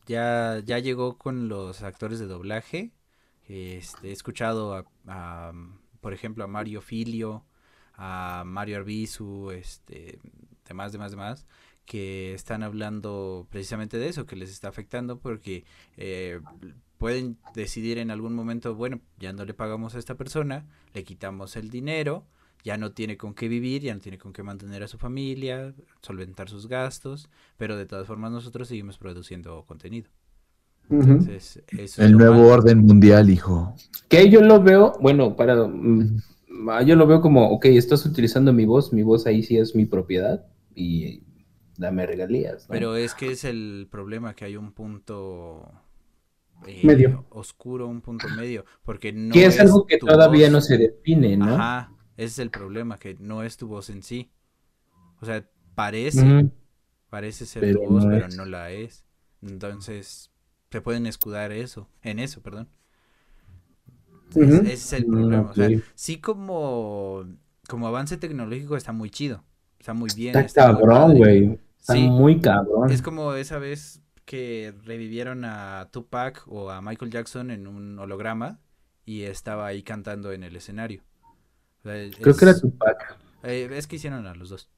[0.05, 2.91] Ya, ya llegó con los actores de doblaje.
[3.47, 5.51] Este, he escuchado a, a,
[5.99, 7.45] por ejemplo, a Mario Filio,
[7.95, 10.19] a Mario Arbizu, este,
[10.67, 11.47] demás, demás, demás,
[11.85, 15.65] que están hablando precisamente de eso, que les está afectando porque
[15.97, 16.39] eh,
[16.97, 21.55] pueden decidir en algún momento, bueno, ya no le pagamos a esta persona, le quitamos
[21.55, 22.25] el dinero,
[22.63, 25.73] ya no tiene con qué vivir, ya no tiene con qué mantener a su familia,
[26.01, 30.09] solventar sus gastos, pero de todas formas nosotros seguimos produciendo contenido.
[30.89, 32.51] Entonces, eso El nuevo malo.
[32.51, 33.75] orden mundial, hijo.
[34.09, 35.67] Que yo lo veo, bueno, para.
[35.67, 36.21] mm,
[36.69, 39.75] ah, Yo lo veo como, ok, estás utilizando mi voz, mi voz ahí sí es
[39.75, 40.45] mi propiedad
[40.75, 41.23] y
[41.77, 42.69] dame regalías.
[42.69, 42.69] ¿no?
[42.69, 45.71] Pero es que es el problema, que hay un punto
[46.67, 47.25] eh, Medio.
[47.29, 50.51] oscuro, un punto medio, porque no que es algo que todavía voz.
[50.51, 51.55] no se define, ¿no?
[51.55, 54.31] Ajá, ese es el problema, que no es tu voz en sí.
[55.21, 56.47] O sea, parece,
[57.09, 58.37] parece ser Pero tu voz, no pero es.
[58.37, 59.05] no la es.
[59.41, 60.31] Entonces,
[60.71, 62.69] se pueden escudar eso, en eso, perdón.
[64.39, 65.51] Ese es el Mm, problema.
[65.51, 67.25] O sea, sí como,
[67.67, 69.43] como avance tecnológico está muy chido.
[69.79, 70.35] Está muy bien.
[70.35, 71.59] Está cabrón, güey.
[71.79, 72.07] Está Sí.
[72.07, 72.89] muy cabrón.
[72.91, 78.59] Es como esa vez que revivieron a Tupac o a Michael Jackson en un holograma
[79.05, 81.03] y estaba ahí cantando en el escenario.
[82.21, 83.17] Creo que era Tupac.
[83.43, 84.69] eh, es que hicieron a los dos.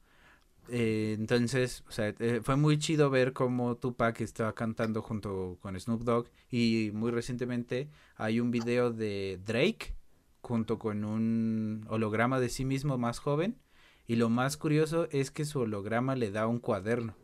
[0.69, 5.79] eh, entonces, o sea, eh, fue muy chido ver cómo Tupac estaba cantando junto con
[5.79, 6.27] Snoop Dogg.
[6.51, 9.95] Y muy recientemente hay un video de Drake
[10.41, 13.59] junto con un holograma de sí mismo más joven.
[14.07, 17.15] Y lo más curioso es que su holograma le da un cuaderno.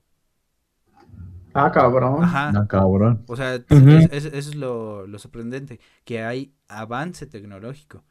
[1.53, 2.21] Ah, cabrón.
[2.23, 2.51] Ajá.
[2.53, 3.25] No, cabrón.
[3.27, 3.89] O sea, Ujú.
[3.89, 8.03] es- es- eso es lo, lo sorprendente, que hay avance tecnológico.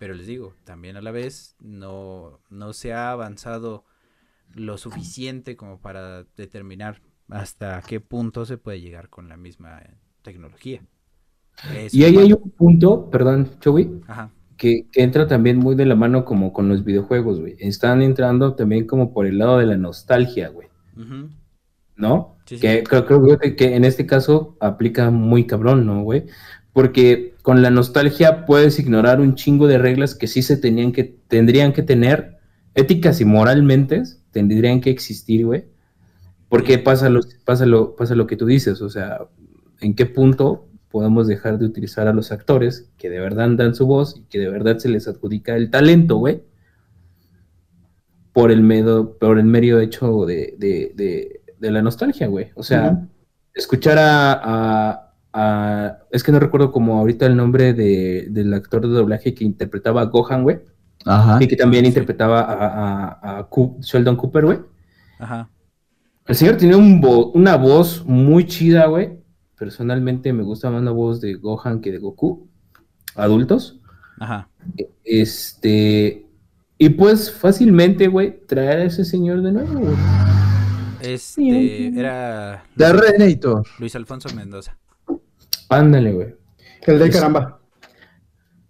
[0.00, 3.84] Pero les digo, también a la vez no, no se ha avanzado
[4.54, 9.82] lo suficiente como para determinar hasta qué punto se puede llegar con la misma
[10.22, 10.82] tecnología.
[11.92, 13.50] Y ahí hay un punto, perdón,
[14.06, 14.30] Ajá.
[14.56, 17.56] que, que entra también muy de la mano como con los videojuegos, güey.
[17.58, 20.68] Están entrando también como por el lado de la nostalgia, güey.
[21.94, 22.36] ¿no?
[22.46, 22.62] Sí, sí.
[22.62, 26.24] Que creo, creo que, que en este caso aplica muy cabrón, ¿no, güey?
[26.80, 31.04] Porque con la nostalgia puedes ignorar un chingo de reglas que sí se tenían que,
[31.28, 32.38] tendrían que tener,
[32.74, 35.66] éticas y moralmente, tendrían que existir, güey.
[36.48, 39.26] Porque pasa lo, pasa, lo, pasa lo que tú dices, o sea,
[39.82, 43.86] ¿en qué punto podemos dejar de utilizar a los actores que de verdad dan su
[43.86, 46.42] voz y que de verdad se les adjudica el talento, güey?
[48.32, 52.52] Por el, medo, por el medio hecho de, de, de, de la nostalgia, güey.
[52.54, 53.06] O sea,
[53.52, 58.82] escuchar a, a- a- Es que no recuerdo como ahorita el nombre de, del actor
[58.82, 60.60] de doblaje que interpretaba a Gohan, güey.
[61.06, 61.38] Ajá.
[61.42, 61.88] Y que también Sí.
[61.88, 62.66] interpretaba a,
[63.22, 64.58] a- a Cu- Sheldon Cooper, güey.
[65.18, 65.48] Ajá.
[66.26, 69.18] El señor tiene un vo- una voz muy chida, güey.
[69.58, 72.48] Personalmente me gusta más la voz de Gohan que de Goku.
[73.16, 73.80] Adultos.
[74.18, 74.48] Ajá.
[75.04, 76.26] Este.
[76.78, 79.94] Y pues fácilmente, güey, traer a ese señor de nuevo, güey.
[81.02, 83.66] Este era Luis, Renator.
[83.78, 84.76] Luis Alfonso Mendoza.
[85.70, 86.34] Ándale, güey.
[86.86, 87.60] El de Es- caramba.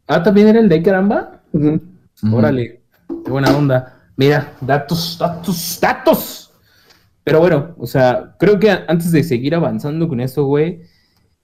[0.07, 1.43] Ah, también era el de caramba.
[2.33, 2.83] Órale,
[3.25, 4.03] qué buena onda.
[4.17, 6.53] Mira, datos, datos, datos.
[7.25, 10.83] Pero bueno, o sea, creo que a- antes de seguir avanzando con esto, güey,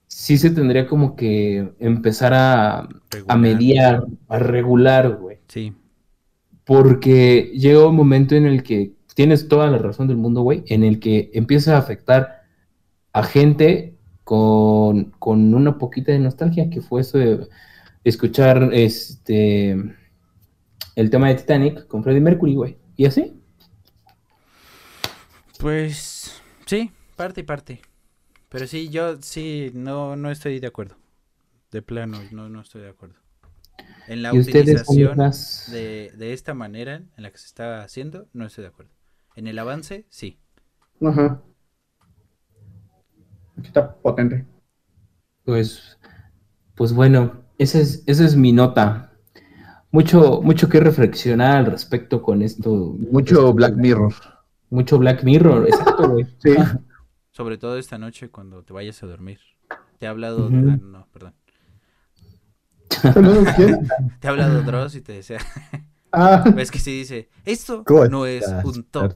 [0.07, 2.87] sí se tendría como que empezar a,
[3.27, 5.39] a mediar, a regular, güey.
[5.47, 5.73] Sí.
[6.65, 10.83] Porque llega un momento en el que tienes toda la razón del mundo, güey, en
[10.83, 12.43] el que empieza a afectar
[13.13, 13.96] a gente
[14.27, 17.47] con, con una poquita de nostalgia, que fue eso de
[18.03, 19.71] escuchar este
[20.97, 22.77] el tema de Titanic con Freddie Mercury, güey.
[22.97, 23.41] Y así.
[25.59, 27.79] Pues sí, parte y parte.
[28.49, 30.97] Pero sí, yo sí, no, no estoy de acuerdo.
[31.71, 33.15] De plano, no, no estoy de acuerdo.
[34.09, 35.17] En la utilización
[35.71, 38.91] de, de esta manera en la que se está haciendo, no estoy de acuerdo.
[39.37, 40.37] En el avance, sí.
[41.01, 41.41] Ajá.
[43.57, 44.45] Aquí está potente.
[45.43, 45.97] pues,
[46.75, 49.13] pues bueno, esa es, esa es mi nota.
[49.91, 52.95] Mucho, mucho que reflexionar al respecto con esto.
[53.11, 54.13] Mucho esto- Black Mirror.
[54.69, 56.25] Mucho Black Mirror, exacto, güey.
[56.39, 56.55] Sí.
[57.31, 59.39] Sobre todo esta noche cuando te vayas a dormir.
[59.99, 60.47] Te ha hablado...
[60.47, 61.33] Ah, no, perdón.
[64.19, 65.39] Te ha hablado Dross y te desea...
[66.11, 69.13] Ah, Es que sí dice, esto ¿Cómo no es un top.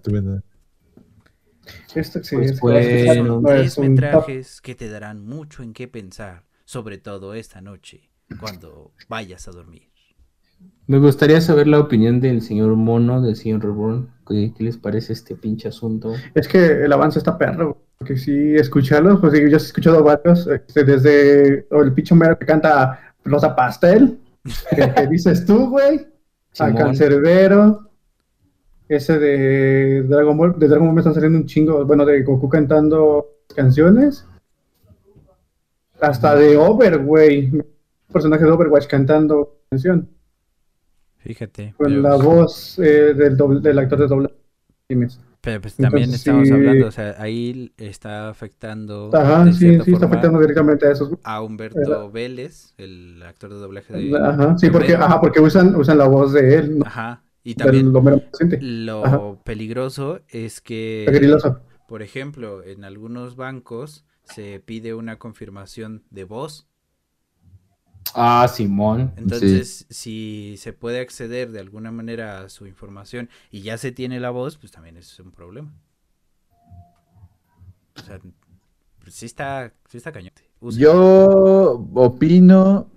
[1.93, 3.41] Esto sí Pues es bueno.
[3.41, 4.25] no Tres es un top.
[4.25, 9.51] metrajes que te darán mucho en qué pensar, sobre todo esta noche, cuando vayas a
[9.51, 9.89] dormir.
[10.87, 14.09] Me gustaría saber la opinión del señor Mono, del señor Reborn.
[14.27, 16.13] ¿Qué, qué les parece este pinche asunto?
[16.33, 17.77] Es que el avance está perro.
[17.97, 22.99] Porque sí, escucharlos, pues yo he escuchado varios, este, desde el pinche mero que canta
[23.23, 24.19] Rosa Pastel,
[24.75, 26.07] que, que dices tú, güey,
[26.59, 26.73] a.
[26.73, 27.90] Cancerbero,
[28.95, 32.49] ese de Dragon Ball, de Dragon Ball me están saliendo un chingo, bueno, de Goku
[32.49, 34.25] cantando canciones,
[36.01, 37.51] hasta de Over, güey,
[38.11, 40.09] personaje de Overwatch cantando canción,
[41.17, 41.75] Fíjate.
[41.77, 44.35] con la voz eh, del, doble- del actor de doblaje.
[44.87, 45.19] ¿Quién es?
[45.41, 46.53] pero pues también Entonces, estamos sí.
[46.53, 51.11] hablando, o sea, ahí está afectando Ajá, de sí, sí, está afectando directamente a esos.
[51.23, 54.17] a Humberto Vélez, el actor de doblaje de...
[54.19, 56.85] Ajá, sí, porque, ajá, porque usan, usan la voz de él, ¿no?
[56.85, 59.43] Ajá, y también lo Ajá.
[59.43, 61.05] peligroso es que...
[61.87, 66.67] Por ejemplo, en algunos bancos se pide una confirmación de voz.
[68.13, 69.11] Ah, Simón.
[69.17, 74.19] Entonces, si se puede acceder de alguna manera a su información y ya se tiene
[74.19, 75.73] la voz, pues también es un problema.
[77.95, 78.19] O sea,
[79.03, 80.31] pues sí está, sí está cañón.
[80.59, 82.87] Usa- Yo opino.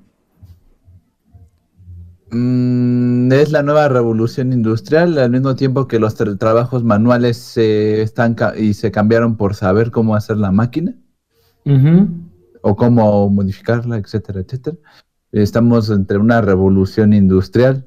[2.35, 8.03] Mm, es la nueva revolución industrial, al mismo tiempo que los tra- trabajos manuales se
[8.03, 10.95] están y se cambiaron por saber cómo hacer la máquina
[12.63, 14.77] o cómo modificarla, etcétera, etcétera.
[15.33, 17.87] Estamos entre una revolución industrial.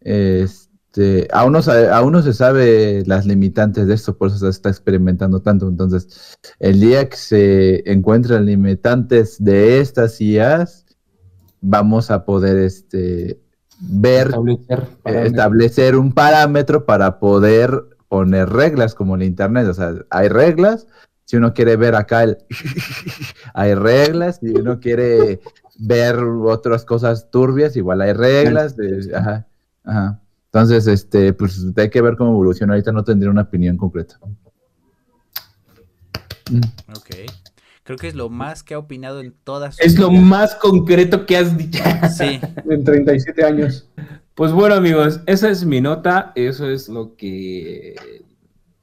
[0.00, 4.48] Este, aún no, sabe- aún no se sabe las limitantes de esto, por eso se
[4.48, 5.68] está experimentando tanto.
[5.68, 10.86] Entonces, el día que se encuentren limitantes de estas IAs,
[11.60, 13.38] vamos a poder este,
[13.80, 17.72] ver, Establecer eh, establecer un parámetro para poder
[18.08, 19.66] poner reglas como el Internet.
[19.68, 20.86] O sea, hay reglas.
[21.24, 22.38] Si uno quiere ver acá, el
[23.54, 24.38] hay reglas.
[24.40, 25.40] Si uno quiere
[25.78, 28.76] ver otras cosas turbias, igual hay reglas.
[28.76, 29.46] de- ajá,
[29.84, 30.20] ajá.
[30.46, 32.72] Entonces, este, pues hay que ver cómo evoluciona.
[32.74, 34.18] Ahorita no tendría una opinión concreta.
[36.50, 36.60] Mm.
[36.96, 37.10] Ok.
[37.82, 41.36] Creo que es lo más que ha opinado en todas Es lo más concreto que
[41.36, 41.82] has dicho.
[42.16, 43.88] Sí, En 37 años.
[44.34, 46.32] Pues bueno, amigos, esa es mi nota.
[46.34, 47.94] Eso es lo que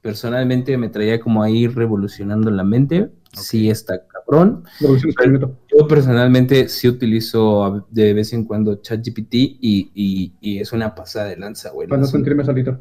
[0.00, 3.10] personalmente me traía como ahí revolucionando la mente.
[3.32, 4.64] Sí, está cabrón.
[4.80, 11.26] Yo personalmente sí utilizo de vez en cuando ChatGPT y, y, y es una pasada
[11.26, 11.88] de lanza, güey.
[11.88, 12.78] Para no sentirme solito.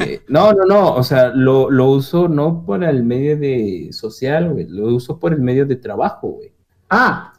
[0.00, 4.50] Eh, no, no, no, o sea, lo, lo uso no por el medio de social,
[4.52, 6.52] güey, lo uso por el medio de trabajo, güey.
[6.90, 7.32] Ah,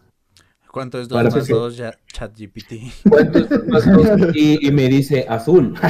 [0.72, 2.74] ¿cuánto es 2 Para más que- 2 ya ChatGPT?
[3.10, 4.22] ¿Cuántos más cosas?
[4.36, 5.74] y, y me dice azul.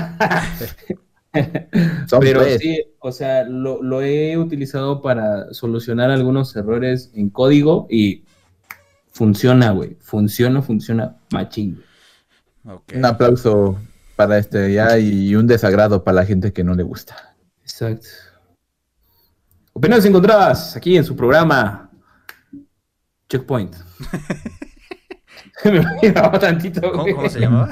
[2.20, 8.24] Pero sí, o sea, lo, lo he utilizado para solucionar algunos errores en código y
[9.12, 9.98] funciona, güey.
[10.00, 11.84] Funciona, funciona machín.
[12.64, 12.78] güey.
[12.78, 12.94] Ok.
[12.96, 13.78] Un aplauso
[14.18, 17.36] para este ya y un desagrado para la gente que no le gusta.
[17.62, 18.08] Exacto.
[19.74, 21.92] Opiniones encontradas aquí en su programa
[23.30, 23.76] Checkpoint.
[25.66, 26.92] Me olvidaba tantito.
[26.92, 27.70] ¿Cómo, se llamaba?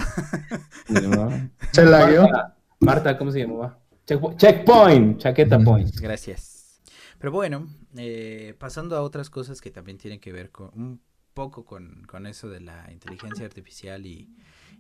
[0.88, 1.50] ¿Cómo se llamaba?
[1.72, 1.84] se.
[1.84, 3.80] Marta, Marta, ¿cómo se llamaba?
[4.06, 5.96] Checkpo- Checkpoint, chaqueta point.
[6.00, 6.80] Gracias.
[7.18, 7.68] Pero bueno,
[7.98, 11.02] eh, pasando a otras cosas que también tienen que ver con un
[11.34, 14.30] poco con, con eso de la inteligencia artificial y,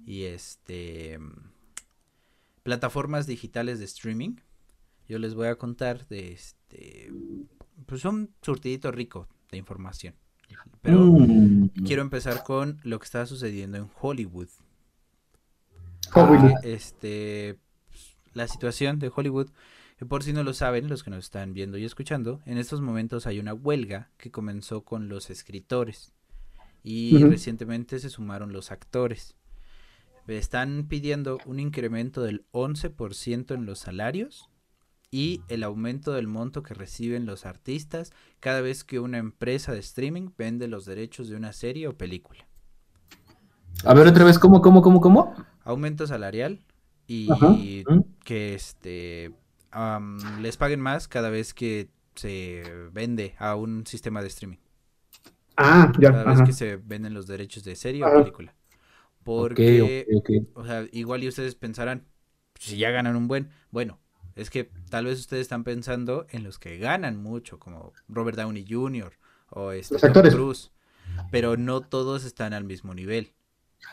[0.05, 1.19] y este
[2.65, 4.37] plataformas digitales de streaming.
[5.07, 7.11] Yo les voy a contar de este
[7.85, 10.15] pues un surtidito rico de información.
[10.81, 11.69] Pero Mm.
[11.85, 14.49] quiero empezar con lo que está sucediendo en Hollywood.
[16.13, 16.53] Hollywood.
[16.55, 17.59] Ah, este,
[17.89, 19.49] pues, la situación de Hollywood,
[20.07, 23.27] por si no lo saben, los que nos están viendo y escuchando, en estos momentos
[23.27, 26.13] hay una huelga que comenzó con los escritores
[26.83, 29.35] y recientemente se sumaron los actores.
[30.27, 34.49] Están pidiendo un incremento del 11% en los salarios
[35.11, 39.79] y el aumento del monto que reciben los artistas cada vez que una empresa de
[39.79, 42.47] streaming vende los derechos de una serie o película.
[43.83, 45.33] A ver otra vez, ¿cómo, cómo, cómo, cómo?
[45.63, 46.59] Aumento salarial
[47.07, 47.49] y Ajá.
[47.49, 48.03] ¿Mm?
[48.23, 49.31] que este
[50.41, 52.63] les paguen más cada vez que se
[52.93, 54.57] vende a un sistema de streaming.
[55.57, 56.11] Ah, ya.
[56.11, 58.55] Cada vez que se venden los derechos de serie o película.
[59.25, 60.07] Porque,
[60.53, 62.07] o sea, igual y ustedes pensarán,
[62.59, 63.99] si ya ganan un buen, bueno,
[64.35, 68.65] es que tal vez ustedes están pensando en los que ganan mucho, como Robert Downey
[68.69, 69.13] Jr.
[69.49, 70.71] o este Los Tom actores.
[71.31, 73.33] Pero no todos están al mismo nivel.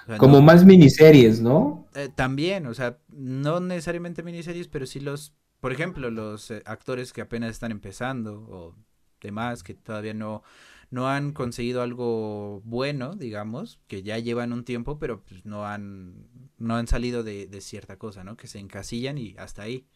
[0.05, 1.87] O sea, Como no- más miniseries, ¿no?
[1.95, 7.13] eh, también, o sea, no necesariamente miniseries, pero sí los, por ejemplo, los eh, actores
[7.13, 8.75] que apenas están empezando o
[9.21, 10.43] demás que todavía no,
[10.93, 16.29] no han conseguido algo bueno, digamos, que ya llevan un tiempo, pero pues, no han,
[16.59, 18.37] no han salido de, de cierta cosa, ¿no?
[18.37, 19.87] Que se encasillan y hasta ahí.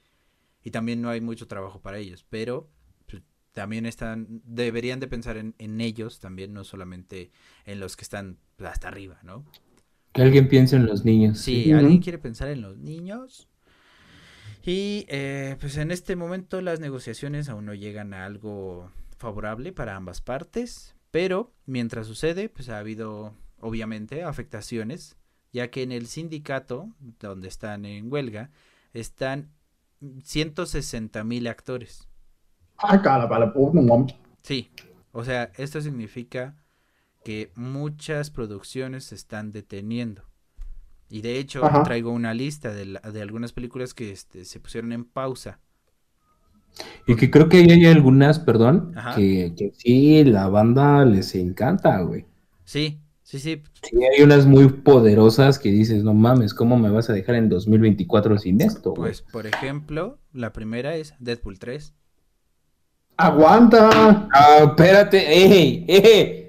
[0.64, 2.70] Y también no hay mucho trabajo para ellos, pero
[3.07, 3.22] pues,
[3.53, 7.30] también están, deberían de pensar en, en ellos también, no solamente
[7.66, 9.44] en los que están pues, hasta arriba, ¿no?
[10.14, 11.40] Que alguien piense en los niños.
[11.40, 11.70] Sí.
[11.72, 13.51] ¿alguien quiere pensar en los niños?
[14.64, 19.97] Y eh, pues en este momento las negociaciones aún no llegan a algo favorable para
[19.97, 25.17] ambas partes, pero mientras sucede, pues ha habido obviamente afectaciones,
[25.53, 26.91] ya que en el sindicato
[27.21, 28.51] donde están en huelga
[28.93, 29.51] están
[30.23, 32.09] 160 mil actores.
[32.79, 32.93] Ah.
[34.43, 34.71] Sí,
[35.12, 36.55] o sea, esto significa
[37.25, 40.23] que muchas producciones se están deteniendo.
[41.09, 41.83] Y de hecho, Ajá.
[41.85, 45.61] traigo una lista de, la- de algunas películas que este, se pusieron en pausa.
[47.07, 52.01] Y que creo que ahí hay algunas, perdón, que, que sí, la banda les encanta,
[52.01, 52.27] güey.
[52.64, 53.62] Sí, sí, sí.
[53.83, 57.49] Sí, hay unas muy poderosas que dices, no mames, ¿cómo me vas a dejar en
[57.49, 59.11] 2024 sin esto, güey?
[59.11, 61.95] Pues, por ejemplo, la primera es Deadpool 3.
[63.16, 64.29] Aguanta.
[64.33, 65.85] Ah, espérate, ¡ey!
[65.89, 66.47] ¡ey!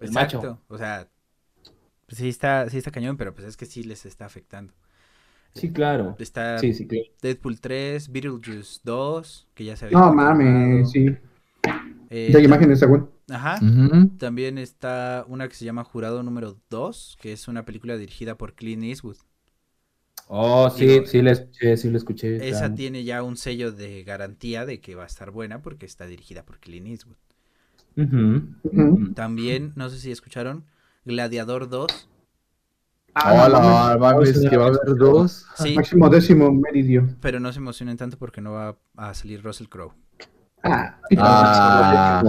[0.00, 0.38] Exacto.
[0.38, 0.60] macho.
[0.68, 1.08] O sea,
[2.06, 4.72] pues sí está, sí está cañón, pero pues es que sí les está afectando.
[5.54, 6.16] Sí, claro.
[6.18, 7.04] Está Sí, sí, claro.
[7.20, 11.16] Deadpool 3, Beetlejuice 2, que ya se había No mames, sí.
[12.10, 13.10] Eh, Ya hay imágenes, según.
[13.30, 13.58] Ajá.
[14.18, 18.54] También está una que se llama Jurado número 2, que es una película dirigida por
[18.54, 19.16] Clint Eastwood.
[20.28, 22.48] Oh, sí, sí la escuché, sí la escuché.
[22.48, 26.06] Esa tiene ya un sello de garantía de que va a estar buena porque está
[26.06, 27.16] dirigida por Clint Eastwood.
[29.14, 30.64] También, no sé si escucharon,
[31.04, 32.08] Gladiador 2.
[33.14, 34.00] Ah, Hola, mames.
[34.00, 35.44] mames, que va a haber dos.
[35.56, 37.08] Sí, Máximo décimo meridio.
[37.20, 39.92] pero no se emocionen tanto porque no va a salir Russell Crowe.
[40.62, 42.22] Ah, Ah,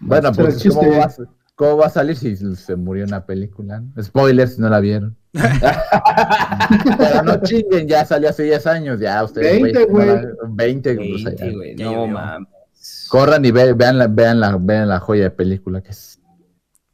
[0.00, 1.14] bueno, pues ¿cómo va, a-
[1.56, 3.80] ¿cómo va a salir si se murió en la película?
[3.80, 4.02] no?
[4.02, 5.16] Spoilers si no la vieron.
[6.98, 9.60] Pero no chinguen, ya salió hace 10 años, ya ustedes.
[9.62, 10.06] 20, güey, güey.
[10.06, 11.52] no la- 20, pues, Veinte, ya.
[11.52, 12.48] güey, No mames.
[13.08, 16.20] Corran y ve- vean, la, vean, la, vean la joya de película que es.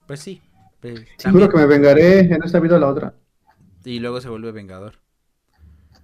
[0.06, 0.40] Pues sí.
[0.80, 3.14] Pues, Seguro que me vengaré en esta vida o la otra.
[3.84, 4.94] Y luego se vuelve Vengador.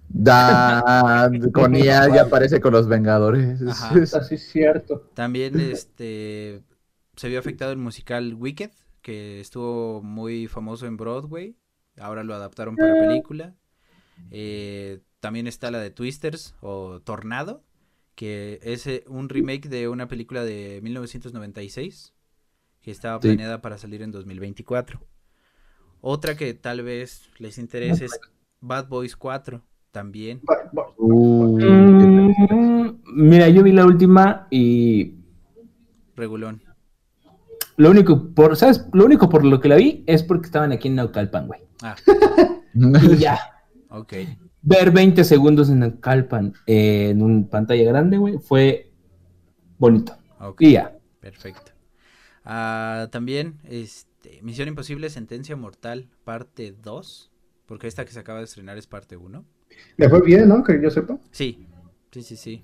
[0.09, 3.61] Da, con IA ya aparece con los Vengadores.
[3.61, 3.93] Ajá.
[4.19, 5.09] Así es cierto.
[5.13, 6.63] También este
[7.15, 8.71] se vio afectado el musical Wicked,
[9.01, 11.55] que estuvo muy famoso en Broadway.
[11.99, 13.55] Ahora lo adaptaron para película.
[14.31, 17.63] Eh, también está la de Twisters o Tornado,
[18.15, 22.13] que es eh, un remake de una película de 1996
[22.87, 23.27] que estaba Sí.
[23.27, 25.01] planeada para salir en 2024.
[25.99, 28.17] Otra que tal vez les interese es
[28.61, 29.61] Bad Boys 4,
[29.91, 30.39] también.
[30.95, 31.57] Uh,
[33.13, 35.15] Mira, yo vi la última y
[36.15, 36.63] Regulón.
[37.75, 38.85] lo único por, ¿sabes?
[38.93, 41.59] Lo único por lo que la vi es porque estaban aquí en Naucalpan, güey.
[41.83, 41.97] Ah,
[42.73, 43.37] Y ya.
[43.89, 44.13] ok.
[44.61, 48.93] Ver 20 segundos en Naucalpan eh, en una pantalla grande, güey, fue
[49.77, 50.13] bonito.
[50.39, 50.61] ok.
[50.61, 50.97] Y ya.
[51.19, 51.73] Perfecto.
[52.49, 57.29] Ah, también, este, Misión Imposible, Sentencia Mortal, parte 2.
[57.65, 59.43] Porque esta que se acaba de estrenar es parte 1.
[59.97, 60.63] Le fue bien, ¿no?
[60.63, 61.19] Que yo sepa.
[61.31, 61.67] Sí,
[62.11, 62.63] sí, sí, sí.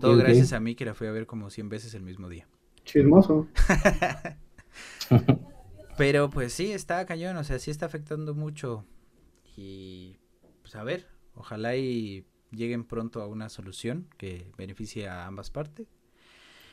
[0.00, 2.48] Todo gracias a mí que la fui a ver como 100 veces el mismo día.
[2.84, 3.48] Chismoso.
[5.98, 8.86] Pero pues sí, está cañón, o sea, sí está afectando mucho.
[9.56, 10.16] Y
[10.62, 15.86] pues a ver, ojalá y lleguen pronto a una solución que beneficie a ambas partes.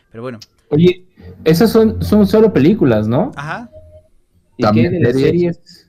[0.09, 0.39] Pero bueno,
[0.69, 1.07] Oye,
[1.43, 3.31] esas son, son solo películas, ¿no?
[3.35, 3.69] ajá,
[4.57, 5.55] ¿Y También qué de las series.
[5.57, 5.81] series?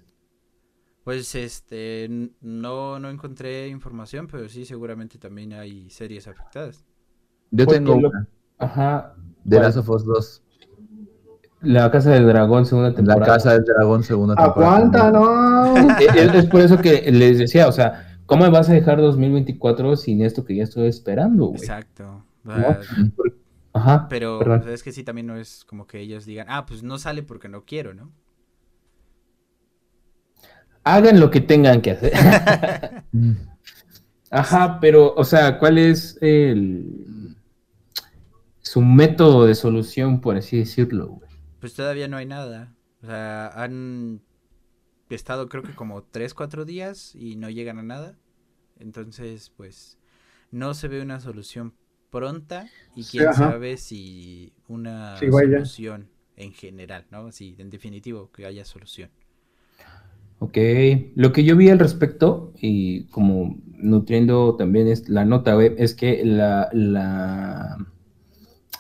[1.05, 6.85] pues este, no, no encontré información, pero sí, seguramente también hay series afectadas.
[7.53, 8.27] Yo Porque tengo lo- una,
[8.59, 9.14] Ajá.
[9.45, 9.61] de.
[9.61, 10.43] Last of Us 2.
[11.62, 13.24] La Casa del Dragón, segunda La temporada.
[13.24, 14.77] Casa del Dragón, segunda temporada.
[14.79, 15.77] Aguanta, no.
[16.01, 18.99] Eh, Es, es por eso que les decía, o sea, ¿cómo me vas a dejar
[19.01, 21.61] 2024 sin esto que ya estoy esperando, güey?
[21.61, 22.24] Exacto.
[22.43, 22.55] ¿No?
[23.77, 24.07] Ajá.
[24.09, 26.99] Pero pues, es que sí, también no es como que ellos digan, ah, pues no
[26.99, 28.11] sale porque no quiero, ¿no?
[30.83, 32.12] Hagan lo que tengan que hacer.
[33.12, 33.33] Mm.
[34.31, 37.37] Ajá, pero, o sea, ¿cuál es el
[38.61, 41.31] su método de solución, por así decirlo, güey?
[41.61, 42.74] Pues todavía no hay nada.
[43.03, 44.20] O sea, han
[45.09, 48.18] estado creo que como 3, 4 días y no llegan a nada.
[48.79, 49.99] Entonces, pues
[50.51, 51.72] no se ve una solución
[52.11, 57.33] pronta y quién sabe si una Sí, solución en general, ¿no?
[57.33, 59.11] Sí, en definitivo, que haya solución.
[60.39, 60.59] Ok,
[61.15, 65.95] lo que yo vi al respecto y como nutriendo también es la nota, güey, es
[65.95, 67.79] que la, la,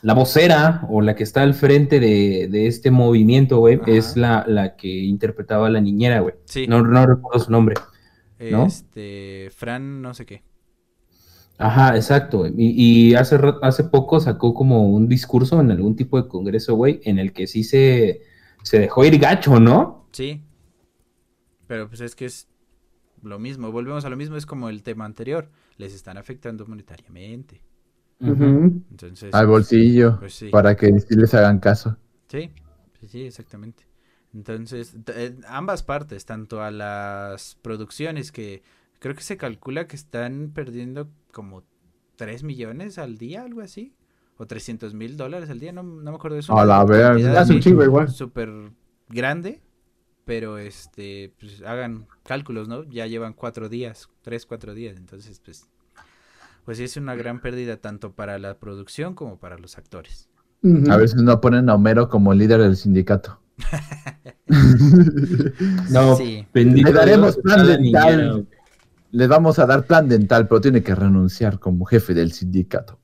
[0.02, 3.92] la vocera o la que está al frente de, de este movimiento, Ajá.
[3.96, 6.34] es la, la que interpretaba a la niñera, güey.
[6.44, 7.74] Sí, No, no recuerdo su nombre.
[8.48, 8.80] ¿no?
[8.88, 10.42] este, Fran, no sé qué.
[11.58, 12.38] Ajá, exacto.
[12.38, 12.52] güey.
[12.56, 17.00] Y, y hace, hace poco sacó como un discurso en algún tipo de congreso, güey,
[17.04, 18.22] en el que sí se,
[18.62, 20.06] se dejó ir gacho, ¿no?
[20.12, 20.42] Sí.
[21.66, 22.48] Pero pues es que es
[23.22, 27.62] lo mismo, volvemos a lo mismo, es como el tema anterior, les están afectando monetariamente.
[28.20, 30.48] Entonces, Al bolsillo, pues sí.
[30.48, 31.96] para que sí les hagan caso.
[32.28, 32.50] Sí,
[33.00, 33.84] sí, sí, exactamente.
[34.32, 34.96] Entonces,
[35.48, 38.62] ambas partes, tanto a las producciones que
[39.06, 41.62] creo que se calcula que están perdiendo como
[42.16, 43.94] 3 millones al día, algo así,
[44.36, 46.58] o 300 mil dólares al día, no, no me acuerdo de eso.
[46.58, 47.40] A la verga.
[47.42, 48.08] Es un chingo igual.
[48.08, 48.50] Súper
[49.08, 49.62] grande,
[50.24, 52.82] pero este, pues hagan cálculos, ¿no?
[52.82, 55.68] Ya llevan cuatro días, tres, cuatro días, entonces, pues,
[56.64, 60.28] pues sí es una gran pérdida tanto para la producción como para los actores.
[60.90, 63.38] A veces no ponen a Homero como líder del sindicato.
[65.90, 66.44] No, Sí.
[66.52, 68.48] Le daremos plan dental.
[69.16, 73.00] Les vamos a dar plan dental, pero tiene que renunciar como jefe del sindicato.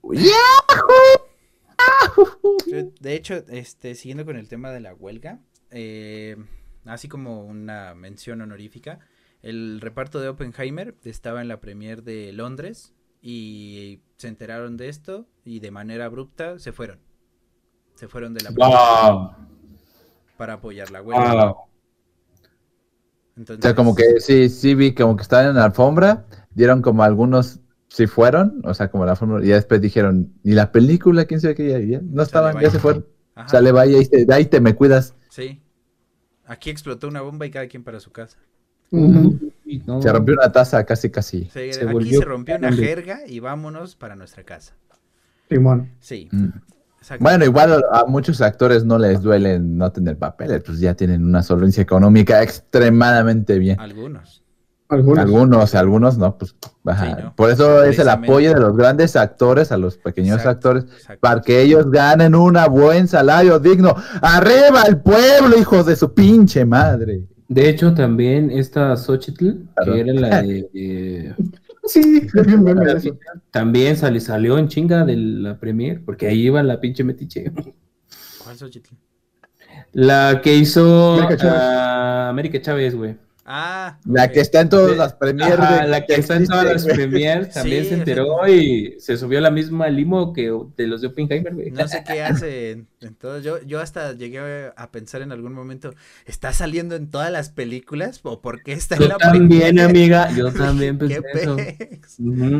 [3.01, 5.41] De hecho, este, siguiendo con el tema de la huelga,
[5.71, 6.37] eh,
[6.85, 8.99] así como una mención honorífica,
[9.41, 12.93] el reparto de Oppenheimer estaba en la premier de Londres
[13.23, 17.01] y se enteraron de esto y de manera abrupta se fueron.
[17.95, 19.31] Se fueron de la Wow,
[20.37, 21.47] para apoyar la huelga.
[21.47, 21.72] wow.
[23.37, 26.83] Entonces, O sea, como que sí, sí vi como que estaban en la alfombra, dieron
[26.83, 31.25] como algunos sí fueron, o sea, como la alfombra, y después dijeron, ¿y la película?
[31.27, 31.69] ¿Quién sabe qué?
[31.71, 33.07] Ya, ya no estaban, ya se fueron.
[33.35, 35.15] Ajá, Sale, vaya, ahí te, ahí te me cuidas.
[35.31, 35.61] Sí.
[36.45, 38.37] Aquí explotó una bomba y cada quien para su casa.
[38.91, 40.03] No.
[40.03, 41.47] Se rompió una taza casi, casi.
[41.47, 44.75] Se- Se aquí volvió se rompió una jerga y vámonos para nuestra casa.
[45.49, 45.91] Simón.
[46.01, 46.29] Sí.
[46.31, 46.49] Mm.
[47.21, 51.43] Bueno, igual a muchos actores no les duele no tener papeles, pues ya tienen una
[51.43, 53.79] solvencia económica extremadamente bien.
[53.81, 54.43] Algunos.
[54.89, 55.19] Algunos.
[55.25, 57.07] Algunos, algunos no, pues ajá.
[57.17, 57.35] Sí, ¿no?
[57.35, 61.21] por eso es el apoyo de los grandes actores a los pequeños Exacto, actores exacto.
[61.21, 63.95] para que ellos ganen un buen salario digno.
[64.21, 67.23] ¡Arriba el pueblo, hijos de su pinche madre!
[67.49, 69.93] De hecho, también esta Xochitl, Claro.
[69.95, 70.69] que era la de.
[70.73, 71.35] de-
[71.85, 72.29] Sí,
[72.97, 73.19] eso.
[73.51, 77.51] también sale, salió en chinga de la premier, porque ahí iba la pinche metiche.
[78.43, 78.95] ¿Cuál Xochitl?
[79.93, 81.63] La que hizo América Chávez.
[82.31, 83.17] América Chávez, güey.
[83.55, 85.53] Ah, La que está en todas las premiers.
[85.59, 89.19] Ajá, de- la que está en todas las premiers también Sí, se enteró y se
[89.19, 91.71] subió a la misma limo que de los de Oppenheimer, güey.
[91.71, 93.41] No sé qué hace en, en todo.
[93.41, 95.93] Yo, yo hasta llegué a pensar en algún momento,
[96.25, 98.21] ¿está saliendo en todas las películas?
[98.23, 99.85] ¿O por qué está en Yo la también, primera?
[99.85, 101.57] amiga, yo también ¿Qué pensé eso.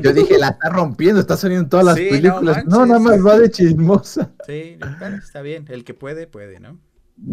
[0.03, 2.65] Yo dije, la está rompiendo, está saliendo en todas las Sí, películas.
[2.67, 2.89] No, manches.
[2.89, 4.31] nada más va de chismosa.
[4.47, 5.65] Sí, bueno, está bien.
[5.69, 6.79] El que puede, puede, ¿no?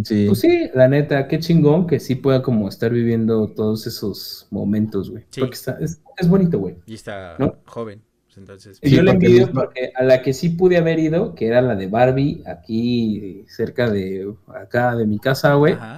[0.03, 0.25] Sí.
[0.27, 5.09] Pues sí, la neta, qué chingón que sí pueda como estar viviendo todos esos momentos,
[5.09, 5.23] güey.
[5.29, 5.39] Sí.
[5.41, 6.75] Porque está, es, es bonito, güey.
[6.85, 7.55] Y está ¿No?
[7.65, 8.01] joven.
[8.25, 10.99] pues entonces, Y Sí, yo le envidio mismo- porque a la que sí pude haber
[10.99, 15.73] ido, que era la de Barbie, aquí cerca de acá de mi casa, güey.
[15.73, 15.97] ajá,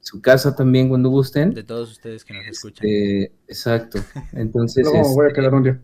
[0.00, 1.54] Su casa también cuando gusten.
[1.54, 2.86] de todos ustedes que nos escuchan.
[2.86, 3.98] Este, exacto.
[4.32, 5.80] Entonces, No, voy a este, quedar un día.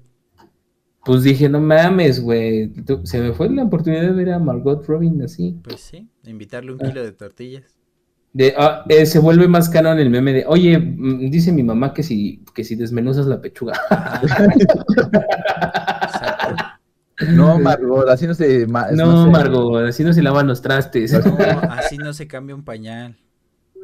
[1.05, 2.72] Pues dije, no mames, güey.
[3.05, 5.57] Se me fue la oportunidad de ver a Margot Robin así.
[5.62, 7.64] Pues sí, invitarle un kilo de tortillas.
[8.32, 11.92] De, ah, eh, se vuelve más canon el meme de, oye, mm, dice mi mamá
[11.92, 13.72] que si, que si desmenuzas la pechuga.
[17.28, 18.66] No, Margot, así no se.
[18.66, 21.12] ma- no, se- Margot, así no se lavan los trastes.
[21.12, 21.18] No,
[21.70, 23.16] así no se cambia un pañal.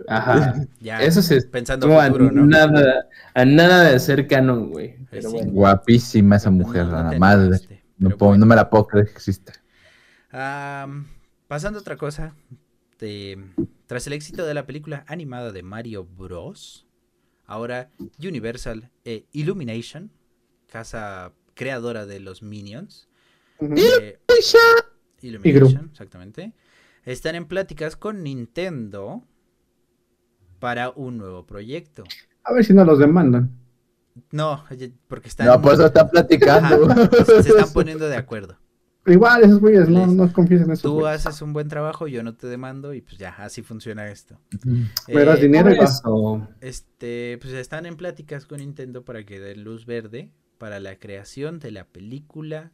[0.08, 0.54] Ajá.
[0.80, 2.46] Ya, Eso se pensando no, a futuro, ¿no?
[2.46, 4.96] nada, a nada de ser canon, güey.
[5.10, 5.36] Pero Sí.
[5.36, 5.52] bueno.
[5.52, 7.58] Guapísima esa mujer, No, no la madre.
[7.98, 8.40] No, pero puedo- bueno.
[8.44, 9.52] no me la puedo creer que existe.
[10.30, 11.06] Am,
[11.48, 12.34] pasando a otra cosa,
[12.98, 13.38] de-
[13.86, 16.86] tras el éxito de la película animada de Mario Bros,
[17.46, 20.10] ahora Universal e Illumination,
[20.70, 23.08] casa creadora de los Minions,
[23.60, 24.18] eh,
[25.22, 26.52] Illumination, exactamente,
[27.04, 29.24] están en pláticas con Nintendo
[30.66, 32.02] para un nuevo proyecto.
[32.42, 33.52] A ver si no los demandan.
[34.32, 34.64] No,
[35.06, 36.90] porque están, No, por eso están platicando.
[36.90, 38.56] Ajá, se están poniendo de acuerdo.
[39.06, 40.88] Igual, esos güeyes, no, no confíes en eso.
[40.88, 44.40] Tú haces un buen trabajo, yo no te demando y pues ya, así funciona esto.
[45.06, 45.78] Me das Eh, dinero y.
[45.78, 46.48] Eso.
[46.60, 51.60] Este, pues están en pláticas con Nintendo para que den luz verde para la creación
[51.60, 52.72] de la película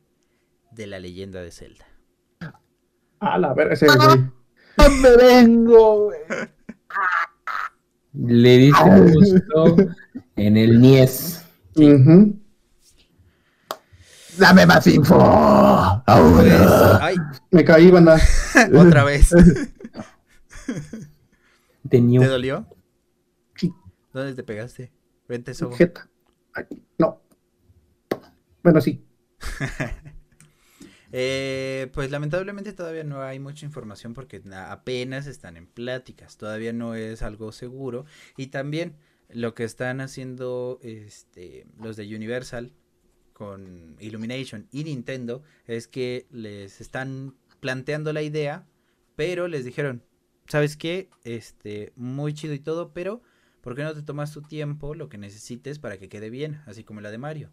[0.70, 1.84] de la leyenda de Zelda.
[3.20, 4.30] A la ver, ese güey.
[5.02, 6.20] me vengo, güey.
[8.14, 9.76] Le diste gusto
[10.36, 11.44] en el Nies.
[11.76, 12.38] Ujú.
[14.38, 15.14] Dame más info.
[15.16, 17.04] Pues, Ahora.
[17.04, 17.16] ay,
[17.50, 18.18] Me caí, banda.
[18.74, 19.30] otra vez.
[21.90, 22.66] ¿Te dolió?
[23.56, 23.72] Sí.
[24.12, 24.92] ¿Dónde te pegaste?
[25.28, 25.74] Vente, Sobo.
[25.76, 26.08] Jeta.
[26.54, 26.64] Ay,
[26.98, 27.20] no.
[28.62, 29.04] Bueno, sí.
[31.12, 36.72] Eh, pues lamentablemente todavía no hay mucha información porque na- apenas están en pláticas, todavía
[36.72, 38.06] no es algo seguro
[38.36, 38.96] y también
[39.28, 42.72] lo que están haciendo este, los de Universal
[43.32, 48.66] con Illumination y Nintendo es que les están planteando la idea,
[49.16, 50.02] pero les dijeron,
[50.48, 51.08] ¿sabes qué?
[51.24, 53.22] Este, muy chido y todo, pero
[53.60, 56.84] ¿por qué no te tomas tu tiempo, lo que necesites para que quede bien, así
[56.84, 57.50] como la de Mario?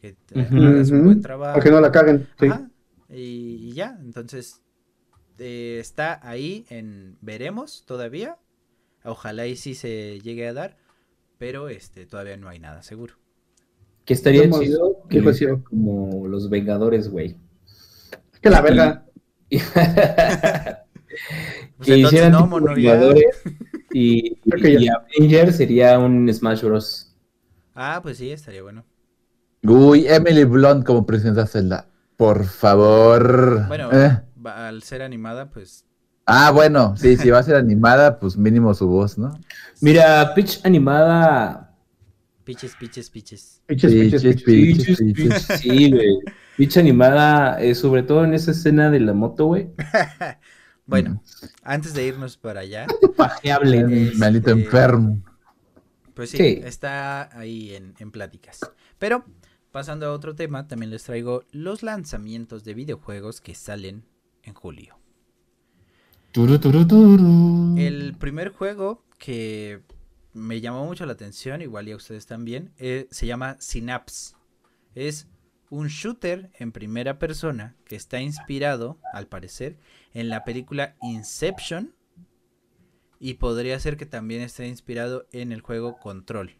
[0.00, 0.56] Que te Ujú.
[0.62, 1.54] hagas un buen trabajo.
[1.54, 2.26] Para que no la caguen.
[2.38, 2.46] Sí.
[2.46, 2.70] Ajá,
[3.08, 4.62] y, y ya, entonces
[5.38, 8.38] eh, está ahí en veremos todavía.
[9.04, 10.76] Ojalá y sí se llegue a dar,
[11.38, 13.14] pero este todavía no hay nada seguro.
[14.04, 15.62] Que estaría chido que ciego.
[15.64, 17.36] como los Vengadores, güey.
[18.40, 19.06] Que la verga.
[21.78, 22.48] Pues que hicieran no.
[22.48, 23.42] Vengadores
[23.92, 24.92] y, Creo que y ya.
[24.94, 27.16] Avengers sería un Smash Bros.
[27.74, 28.84] Ah, pues sí, estaría bueno.
[29.62, 31.88] Uy, Emily Blunt como presidenta Zelda.
[32.18, 33.66] Por favor.
[33.68, 34.20] Bueno, Eh.
[34.44, 35.84] al ser animada, pues
[36.26, 39.40] Ah, bueno, sí, si va a ser animada, pues mínimo su voz, ¿no?
[39.80, 41.74] Mira, Peach animada.
[42.44, 43.62] piches, piches, piches.
[43.66, 44.44] Piches, piches, Piches, piches.
[44.44, 45.46] piches, Peach, piches.
[45.46, 46.18] Peach, sí, güey.
[46.58, 49.70] Peach animada, eh, sobre todo en esa escena de la moto, güey.
[50.86, 51.22] Bueno,
[51.62, 53.78] antes de irnos para allá, Pajeable.
[53.80, 55.22] Eh, Maldito Este- enfermo.
[56.14, 56.60] Pues sí, Sí.
[56.64, 58.58] está ahí en, en pláticas.
[58.98, 59.24] Pero,
[59.78, 64.04] pasando a otro tema, también les traigo los lanzamientos de videojuegos que salen
[64.42, 64.98] en julio.
[66.32, 67.76] Turu, turu, turu.
[67.78, 69.84] El primer juego que
[70.32, 74.34] me llamó mucho la atención, igual y a ustedes también, eh, se llama Synapse.
[74.96, 75.28] Es
[75.70, 79.78] un shooter en primera persona que está inspirado, al parecer,
[80.12, 81.94] en la película Inception
[83.20, 86.56] y podría ser que también esté inspirado en el juego Control.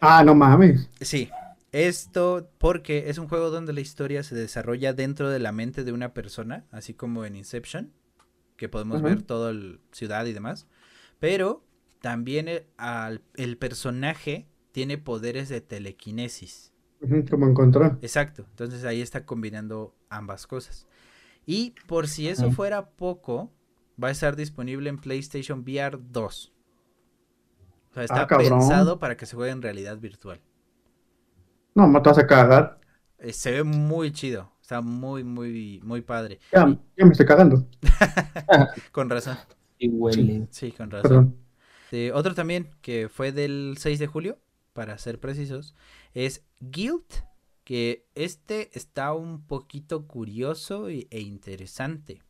[0.00, 0.88] Ah, no mames.
[1.02, 1.28] Sí,
[1.72, 5.92] esto porque es un juego donde la historia se desarrolla dentro de la mente de
[5.92, 7.92] una persona, así como en Inception,
[8.56, 10.66] que podemos ver toda la ciudad y demás.
[11.20, 11.64] Pero
[12.00, 16.72] también el, al- el personaje tiene poderes de telequinesis.
[17.30, 17.98] Como en control.
[18.02, 20.86] Exacto, entonces ahí está combinando ambas cosas.
[21.46, 23.52] Y por si eso fuera poco,
[24.02, 26.52] va a estar disponible en PlayStation VR 2.
[27.90, 30.40] O sea, está Ah, pensado para que se juegue en realidad virtual.
[31.78, 32.80] No, me te vas a cagar.
[33.18, 34.50] Eh, se ve muy chido.
[34.60, 36.40] Está muy, muy, muy padre.
[36.52, 36.66] Ya,
[36.96, 37.66] ya me estoy cagando.
[38.92, 39.38] Con razón.
[39.78, 40.48] Y huele.
[40.50, 41.08] Sí, con razón.
[41.08, 41.36] Perdón.
[41.92, 44.38] Eh, otro también, que fue del 6 de julio,
[44.72, 45.74] para ser precisos,
[46.14, 47.04] es Guild.
[47.62, 52.22] Que este está un poquito curioso y- e interesante.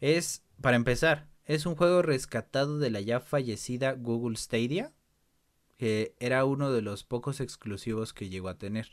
[0.00, 4.92] Es, para empezar, es un juego rescatado de la ya fallecida Google Stadia.
[5.80, 8.86] Que era uno de los pocos exclusivos que llegó a tener.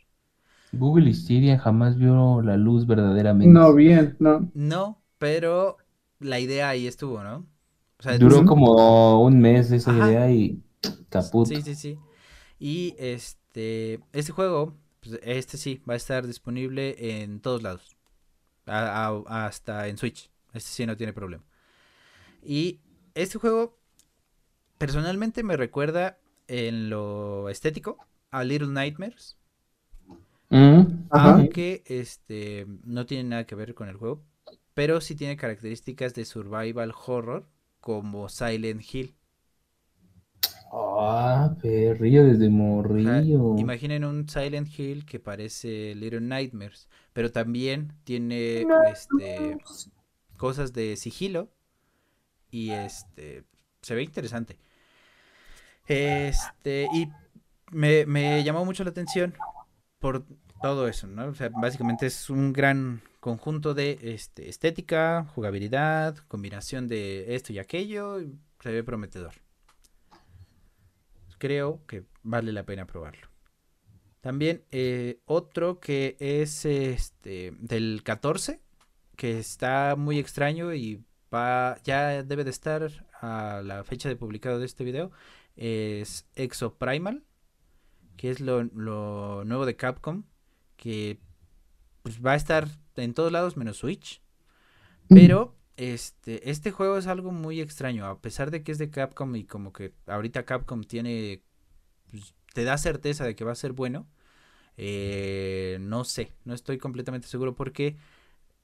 [0.72, 3.60] Google Stadia jamás vio la luz verdaderamente.
[3.60, 4.52] No, bien, no.
[4.54, 5.78] No, pero
[6.20, 7.48] la idea ahí estuvo, ¿no?
[8.00, 9.94] O sea, Duró como un mes esa Ajá.
[9.94, 10.62] idea y
[11.10, 11.56] caput.
[11.56, 12.00] Sí, sí, sí.
[12.60, 17.98] Y este, este juego, pues, este sí, va a estar disponible en todos lados.
[18.68, 20.32] A- a- hasta en Switch.
[20.54, 21.44] Este sí no tiene problema.
[22.44, 22.80] Y
[23.16, 23.78] este juego,
[24.78, 26.18] personalmente me recuerda
[26.48, 27.98] en lo estético
[28.32, 29.38] a Little Nightmares.
[30.50, 31.34] Mm, Ajá.
[31.34, 34.24] Aunque este no tiene nada que ver con el juego.
[34.74, 37.48] Pero sí tiene características de survival horror
[37.80, 39.16] como Silent Hill.
[40.72, 43.58] Ah, perrillo desde morrillo.
[43.58, 49.58] imaginen un Silent Hill que parece Little Nightmares, pero también tiene este
[50.38, 51.50] cosas de sigilo
[52.52, 53.44] y este
[53.82, 54.58] se ve interesante.
[55.88, 57.10] Este y
[57.72, 59.34] me, me llamó mucho la atención
[60.00, 60.26] por
[60.62, 61.28] todo eso, ¿no?
[61.28, 67.60] O sea, básicamente es un gran conjunto de este, estética, jugabilidad, combinación de esto y
[67.60, 69.34] aquello, y se ve prometedor.
[71.38, 73.28] Creo que vale la pena probarlo.
[74.22, 78.60] También eh, otro que es este del 14,
[79.16, 82.90] que está muy extraño y va, ya debe de estar
[83.22, 85.12] a la fecha de publicado de este video,
[85.58, 87.24] es Exoprimal,
[88.16, 90.24] que es lo, lo nuevo de Capcom,
[90.78, 91.20] que
[92.04, 94.22] pues, va a estar en todos lados menos Switch.
[95.10, 99.36] Pero este, este juego es algo muy extraño, a pesar de que es de Capcom
[99.36, 101.44] y como que ahorita Capcom tiene,
[102.12, 104.08] pues, te da certeza de que va a ser bueno.
[104.78, 107.98] eh, no sé, no estoy completamente seguro porque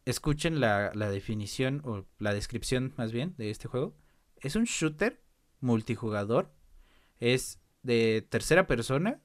[0.05, 3.95] escuchen la, la definición o la descripción más bien de este juego.
[4.41, 5.21] Es un shooter
[5.61, 6.53] multijugador,
[7.19, 9.19] es de tercera persona,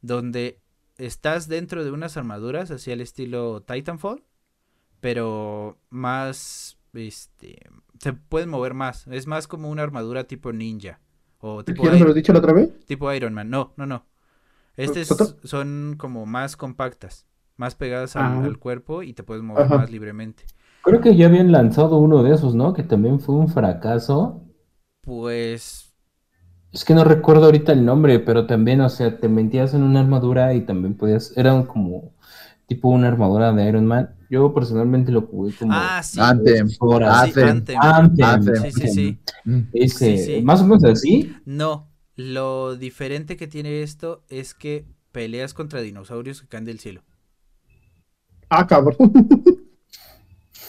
[0.00, 0.60] donde
[0.98, 4.24] estás dentro de unas armaduras así al estilo Titanfall,
[5.00, 7.58] pero más, este,
[8.00, 11.00] se pueden mover más, es más como una armadura tipo ninja
[11.38, 12.70] o tipo, ¿Ya no me lo dicho la otra vez?
[12.86, 14.06] tipo Iron Man, no, no, no.
[14.76, 17.26] Estas son como más compactas,
[17.56, 18.44] más pegadas al, Ah.
[18.44, 19.78] al cuerpo y te puedes mover Ajá.
[19.78, 20.44] más libremente.
[20.82, 22.72] Creo que ya habían lanzado uno de esos, ¿no?
[22.72, 24.42] Que también fue un fracaso.
[25.00, 25.85] Pues
[26.72, 30.00] Es que no recuerdo ahorita el nombre, pero también, o sea, te metías en una
[30.00, 32.12] armadura y también podías, era un como
[32.66, 34.14] tipo una armadura de Iron Man.
[34.28, 36.18] Yo personalmente lo jugué como Ah, sí.
[36.20, 36.68] Anthem.
[37.06, 37.76] Anthem.
[37.80, 38.24] Anthem.
[38.26, 39.18] Anthem, Sí, sí, sí.
[39.72, 40.42] Ese, Sí, sí.
[40.42, 41.32] más o menos así.
[41.44, 47.02] No, lo diferente que tiene esto es que peleas contra dinosaurios que caen del cielo.
[48.50, 48.96] Ah, cabrón.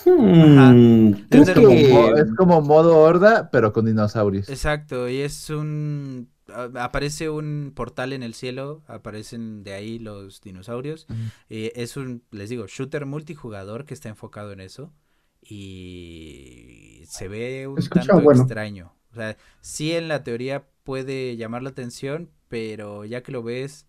[0.06, 4.50] Hmm, Es como, que- mo- es como modo horda, pero con dinosaurios.
[4.50, 6.30] Exacto, y es un...
[6.76, 11.06] Aparece un portal en el cielo, aparecen de ahí los dinosaurios.
[11.50, 14.94] Eh, es un, les digo, shooter multijugador que está enfocado en eso.
[15.42, 18.42] Y se ve un Escucha tanto bueno.
[18.42, 18.94] extraño.
[19.12, 23.86] O sea, sí en la teoría puede llamar la atención, pero ya que lo ves,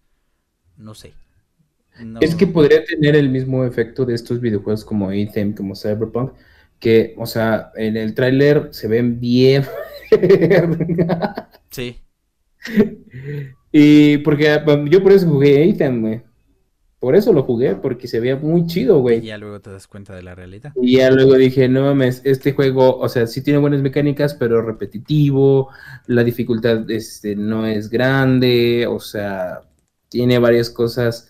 [0.77, 1.15] no sé.
[2.05, 6.33] No- Es que podría tener el mismo efecto de estos videojuegos como Anthem, como Cyberpunk,
[6.79, 9.65] que, o sea, en el tráiler se ven bien.
[11.71, 12.01] Sí,
[13.73, 16.23] y porque yo por eso jugué Ethan, güey.
[17.01, 19.21] Por eso lo jugué, porque se veía muy chido, Y güey.
[19.21, 20.73] ya luego te das cuenta de la realidad.
[20.83, 24.63] Y ya luego dije, no mames, este juego, o sea, sí tiene buenas mecánicas, pero
[24.63, 25.69] repetitivo,
[26.09, 29.61] la dificultad este, no es grande, o sea,
[30.09, 31.28] tiene varias cosas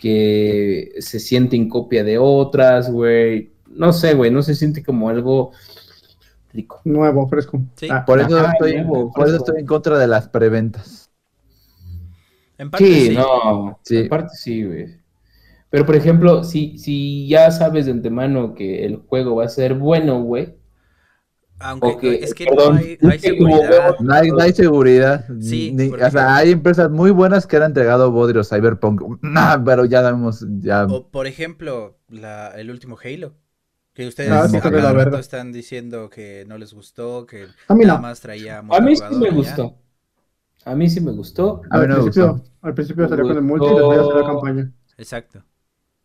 [0.00, 3.52] que se sienten copia de otras, güey.
[3.68, 5.52] No sé, güey, no se siente como algo
[6.54, 6.80] rico.
[6.84, 7.60] Nuevo, fresco.
[7.76, 7.86] Sí.
[7.90, 9.44] Ah, Por eso, Ajá, estoy, nuevo, por eso fresco.
[9.44, 11.10] estoy en contra de las preventas.
[12.56, 13.14] En parte Sí, sí.
[13.14, 14.06] no, Sí.
[14.06, 15.00] aparte sí, güey.
[15.68, 19.74] Pero por ejemplo, si, si ya sabes de antemano que el juego va a ser
[19.74, 20.56] bueno, güey,
[21.60, 23.96] Aunque es que perdón, no hay, seguridad.
[24.00, 25.26] No hay, no hay seguridad.
[25.40, 29.02] Sí, Ni- porque- o sea, hay empresas muy buenas que han entregado Bodrio Cyberpunk.
[29.22, 30.44] Nah, pero ya damos.
[30.60, 33.34] Ya, O por ejemplo, la, el último Halo.
[33.92, 37.84] Que ustedes Ah, a cada rato están diciendo que no les gustó, que A mí
[37.84, 38.02] nada no.
[38.02, 39.32] más traía a mí sí me ya.
[39.34, 39.74] gustó.
[40.64, 41.62] A mí sí me gustó.
[41.70, 42.50] A mí al, no principio, gustó.
[42.62, 44.72] al principio salió con el multi y después salió la campaña.
[44.96, 45.42] Exacto.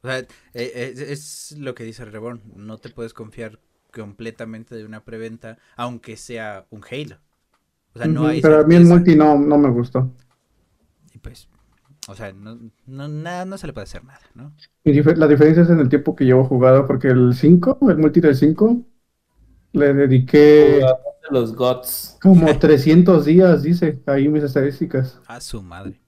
[0.01, 2.41] O sea, eh, eh, es, es lo que dice Reborn.
[2.55, 3.59] No te puedes confiar
[3.95, 7.17] completamente de una preventa, aunque sea un Halo.
[7.95, 10.11] O sea, no hay Pero a mí el multi no, no me gustó.
[11.13, 11.47] Y pues,
[12.07, 14.53] o sea, no, no, nada, no se le puede hacer nada, ¿no?
[14.83, 17.97] Y dif- la diferencia es en el tiempo que llevo jugado, porque el 5, el
[17.97, 18.83] multi del 5,
[19.73, 20.81] le dediqué
[21.31, 22.17] Los GOTS.
[22.21, 25.19] como 300 días, dice, ahí mis estadísticas.
[25.27, 25.99] A su madre.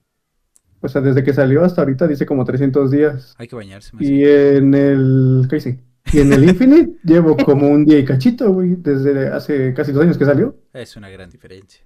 [0.80, 3.34] O sea, desde que salió hasta ahorita dice como 300 días.
[3.38, 4.04] Hay que bañarse más.
[4.04, 5.84] Y en el, ¿qué dice?
[6.12, 10.02] Y en el Infinite llevo como un día y cachito, güey, desde hace casi dos
[10.02, 10.56] años que salió.
[10.72, 11.84] Es una gran diferencia.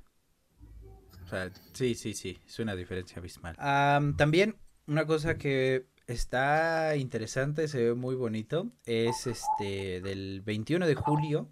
[1.25, 3.57] O sea, sí, sí, sí, es una diferencia abismal.
[3.59, 4.57] Am, también
[4.87, 11.49] una cosa que está interesante, se ve muy bonito, es este del 21 de julio,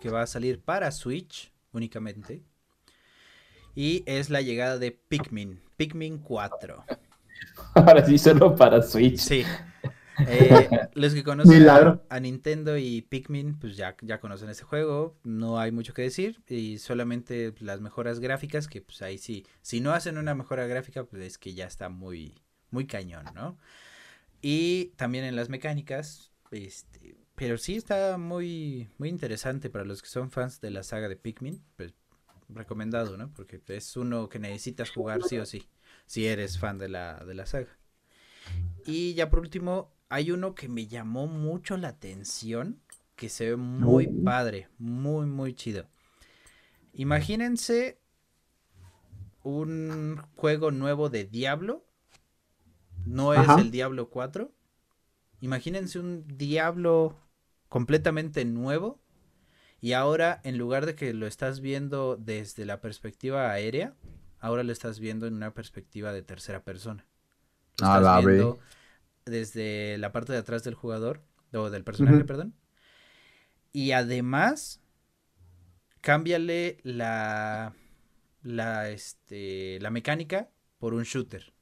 [0.00, 2.42] que va a salir para Switch únicamente.
[3.74, 6.84] Y es la llegada de Pikmin, Pikmin 4.
[7.74, 9.18] Ahora sí, solo para Switch.
[9.18, 9.44] Sí.
[10.26, 15.16] Eh, los que conocen a, a Nintendo y Pikmin, pues ya, ya conocen ese juego,
[15.24, 19.80] no hay mucho que decir, y solamente las mejoras gráficas, que pues ahí sí, si
[19.80, 22.34] no hacen una mejora gráfica, pues es que ya está muy,
[22.70, 23.58] muy cañón, ¿no?
[24.40, 30.08] Y también en las mecánicas, este, pero sí está muy, muy interesante para los que
[30.08, 31.94] son fans de la saga de Pikmin, pues
[32.48, 33.32] recomendado, ¿no?
[33.32, 35.68] Porque es uno que necesitas jugar sí o sí,
[36.06, 37.78] si eres fan de la, de la saga.
[38.86, 42.80] Y ya por último, hay uno que me llamó mucho la atención,
[43.16, 45.86] que se ve muy padre, muy, muy chido.
[46.94, 47.98] Imagínense
[49.44, 51.84] un juego nuevo de Diablo.
[53.04, 53.56] No es Ajá.
[53.58, 54.50] el Diablo 4.
[55.40, 57.16] Imagínense un Diablo
[57.68, 59.00] completamente nuevo.
[59.80, 63.94] Y ahora, en lugar de que lo estás viendo desde la perspectiva aérea,
[64.40, 67.06] ahora lo estás viendo en una perspectiva de tercera persona.
[67.78, 68.58] Lo Ah, estás viendo
[69.26, 71.22] desde la parte de atrás del jugador,
[71.52, 72.54] o del personaje, perdón.
[73.72, 74.80] Y además,
[76.00, 77.74] cámbiale la,
[78.42, 81.52] la, este, la mecánica por un shooter.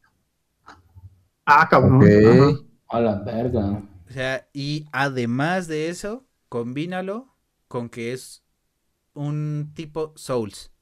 [1.47, 2.69] Ah, cabrón.
[2.89, 3.83] A la verga.
[4.09, 7.35] O sea, y además de eso, combínalo
[7.69, 8.45] con que es
[9.15, 10.73] un tipo Souls.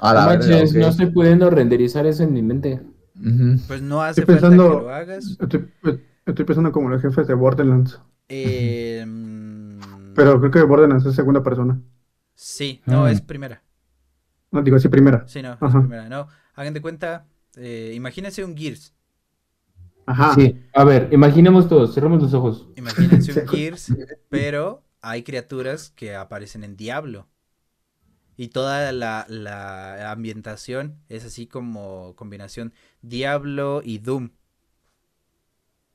[0.00, 2.80] A No la verga, manches, no estoy pudiendo renderizar eso en mi mente.
[3.66, 5.36] Pues no hace Estoy falta pensando- que lo hagas.
[5.40, 5.68] Estoy,
[6.26, 8.00] estoy pensando como los jefes de Borderlands.
[8.28, 11.80] Eh, mm, Pero creo que Borderlands es segunda persona.
[12.34, 13.08] sí, no, Mm.
[13.08, 13.62] es primera.
[14.50, 15.26] No digo así primera.
[15.28, 16.08] Sí, no, es primera.
[16.08, 18.94] No, hagan de cuenta, eh, imagínense un Gears.
[20.06, 20.34] Ajá.
[20.34, 22.68] Sí, a ver, imaginemos todos, cerremos los ojos.
[22.76, 23.56] Imagínense un Sí.
[23.56, 23.94] Gears,
[24.30, 27.26] pero hay criaturas que aparecen en Diablo.
[28.38, 32.72] Y toda la, la ambientación es así como combinación
[33.02, 34.30] Diablo y Doom.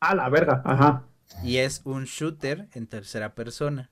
[0.01, 0.61] A la verga.
[0.65, 1.07] Ajá.
[1.41, 3.89] Y es un shooter en tercera persona.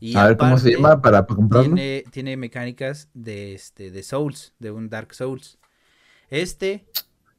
[0.00, 1.74] Y A ver cómo se llama para comprarlo.
[1.74, 5.58] Tiene, tiene mecánicas de, este, de Souls, de un Dark Souls.
[6.30, 6.86] Este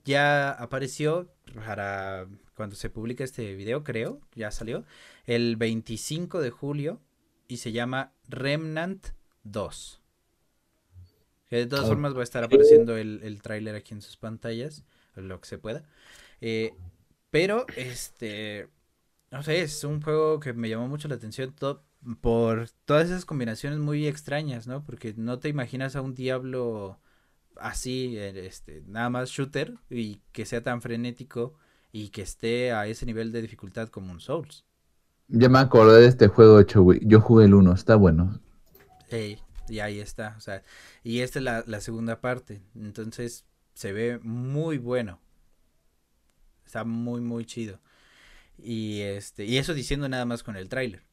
[0.06, 1.34] ya apareció
[1.66, 4.84] para cuando se publica este video, creo, ya salió,
[5.26, 7.02] el 25 de julio
[7.48, 9.08] y se llama Remnant
[9.44, 10.02] 2.
[11.50, 11.88] Que de todas Ok.
[11.88, 14.84] formas va a estar apareciendo el, el tráiler aquí en sus pantallas,
[15.16, 15.84] lo que se pueda.
[16.42, 16.78] Eh,
[17.32, 18.70] pero, este,
[19.32, 21.84] no sé, es un juego que me llamó mucho la atención to-
[22.22, 24.84] por todas esas combinaciones muy extrañas, ¿no?
[24.86, 27.00] Porque no te imaginas a un diablo
[27.58, 31.56] así, eh, este, nada más shooter y que sea tan frenético
[31.92, 34.66] y que esté a ese nivel de dificultad como un Souls.
[35.30, 37.00] Ya me acordé de este juego hecho, güey.
[37.02, 38.42] Yo jugué el 1, está bueno.
[39.10, 40.64] Ey, Y ahí está, o sea,
[41.04, 42.62] y esta es la, la segunda parte.
[42.76, 45.20] Entonces, se ve muy bueno.
[46.66, 47.80] Está muy, muy chido.
[48.58, 51.04] Y este, y eso diciendo nada más con el tráiler.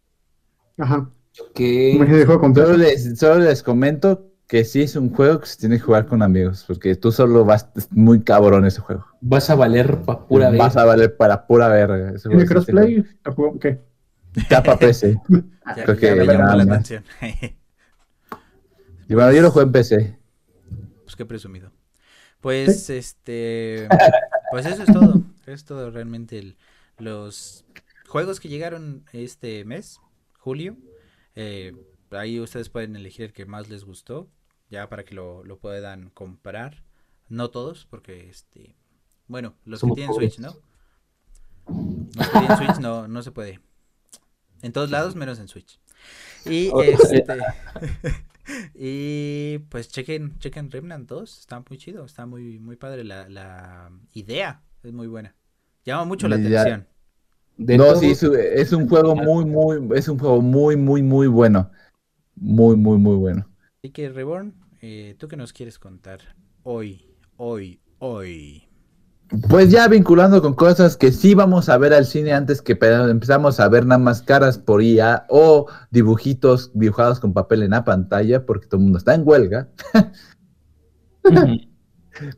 [0.78, 1.11] Ajá.
[1.55, 2.24] Que.
[2.26, 6.07] Solo les, solo les comento que sí es un juego que se tiene que jugar
[6.07, 9.05] con amigos, porque tú solo vas, es muy cabrón ese juego.
[9.20, 10.59] vas a valer pa' pura vez.
[10.59, 12.14] Vas a valer para pura verga.
[12.22, 13.05] ¿Tiene crossplay?
[13.61, 13.80] ¿Qué?
[14.48, 15.20] Capa PC.
[15.66, 17.05] Ya, Creo ya que me llamó nada la atención.
[19.09, 20.18] Y bueno, yo lo juego en PC.
[21.05, 21.70] Pues qué presumido.
[22.40, 23.88] Pues este,
[24.50, 25.22] pues eso es todo.
[25.46, 26.57] Es todo realmente el-
[26.98, 27.64] los
[28.09, 30.00] juegos que llegaron este mes,
[30.38, 30.76] julio.
[31.34, 31.74] Eh,
[32.11, 34.28] ahí ustedes pueden elegir el que más les gustó,
[34.70, 36.82] ya para que lo, lo puedan comprar.
[37.28, 38.74] No todos, porque este,
[39.26, 40.34] bueno, los Somos que tienen pobres.
[40.34, 40.57] Switch, ¿no?
[42.16, 43.61] Los que tienen Switch no, no se puede.
[44.62, 45.78] En todos lados menos en Switch.
[46.44, 47.24] Y este
[48.74, 53.90] y pues chequen, chequen Remnant 2, está muy chido, está muy, muy padre la, la
[54.12, 55.34] idea, es muy buena.
[55.84, 56.86] Llama mucho la atención.
[57.57, 60.76] De no, todo- sí, es, un- es un juego muy, muy, es un juego muy,
[60.76, 61.70] muy, muy bueno.
[62.36, 63.49] Muy, muy, muy bueno.
[63.78, 66.34] Así que Reborn, eh, ¿tú qué nos quieres contar
[66.64, 68.64] hoy, hoy, hoy?
[69.49, 72.93] Pues ya vinculando con cosas que sí vamos a ver al cine antes que pe-
[73.11, 77.85] empezamos a ver nada más caras por IA o dibujitos dibujados con papel en la
[77.85, 79.68] pantalla porque todo el mundo está en huelga.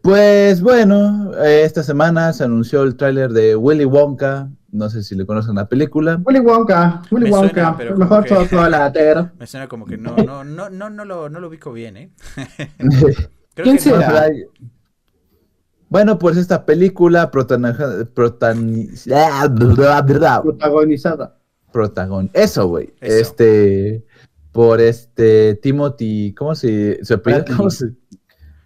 [0.01, 4.49] Pues bueno, eh, esta semana se anunció el tráiler de Willy Wonka.
[4.73, 6.19] No sé si le conocen la película.
[6.25, 9.31] Willy Wonka, Willy Me suena, Wonka, pero que- chocolatero.
[9.39, 12.11] Me suena como que no, no, no, no, no lo, no lo ubico bien, ¿eh?
[12.79, 13.29] Creo
[13.65, 13.97] ¿Quién que no.
[15.89, 18.07] Bueno, pues esta película protagoniza-
[20.43, 21.39] Protagonizada.
[21.73, 22.31] protagon.
[22.33, 22.93] Eso, güey.
[23.01, 24.05] Este.
[24.53, 25.55] Por este.
[25.57, 26.35] Timothy.
[26.35, 26.99] ¿Cómo se.
[27.05, 27.41] se apellida?
[27.43, 27.57] Bradley.
[27.57, 27.93] ¿Cómo se-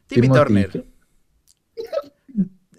[0.07, 0.85] Timmy Timothy, Turner.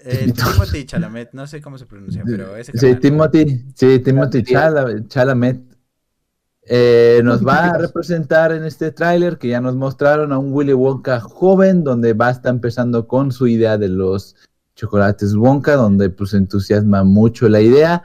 [0.04, 0.34] Eh.
[0.34, 3.00] Timothy Chalamet, no sé cómo se pronuncia, pero ese Sí, carnal.
[3.00, 3.66] Timothy.
[3.76, 5.62] Sí, Timothy Chala- Chalamet.
[6.74, 10.72] Eh, nos va a representar en este tráiler que ya nos mostraron a un Willy
[10.72, 14.38] Wonka joven, donde va a estar empezando con su idea de los
[14.76, 18.04] chocolates Wonka, donde pues entusiasma mucho la idea.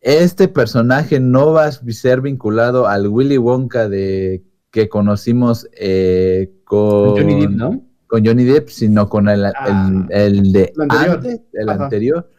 [0.00, 7.16] Este personaje no va a ser vinculado al Willy Wonka de que conocimos eh, con,
[7.16, 7.82] Johnny Depp, ¿no?
[8.06, 11.16] con Johnny Depp, sino con el, Ah, el de el anterior.
[11.16, 11.84] antes, el Ajá.
[11.84, 12.30] anterior.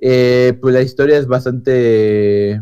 [0.00, 2.60] Eh, pues la historia es bastante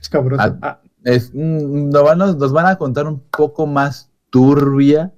[0.00, 0.58] Escabroso.
[1.04, 5.12] Es, mm, nos, van a, nos van a contar un poco más turbia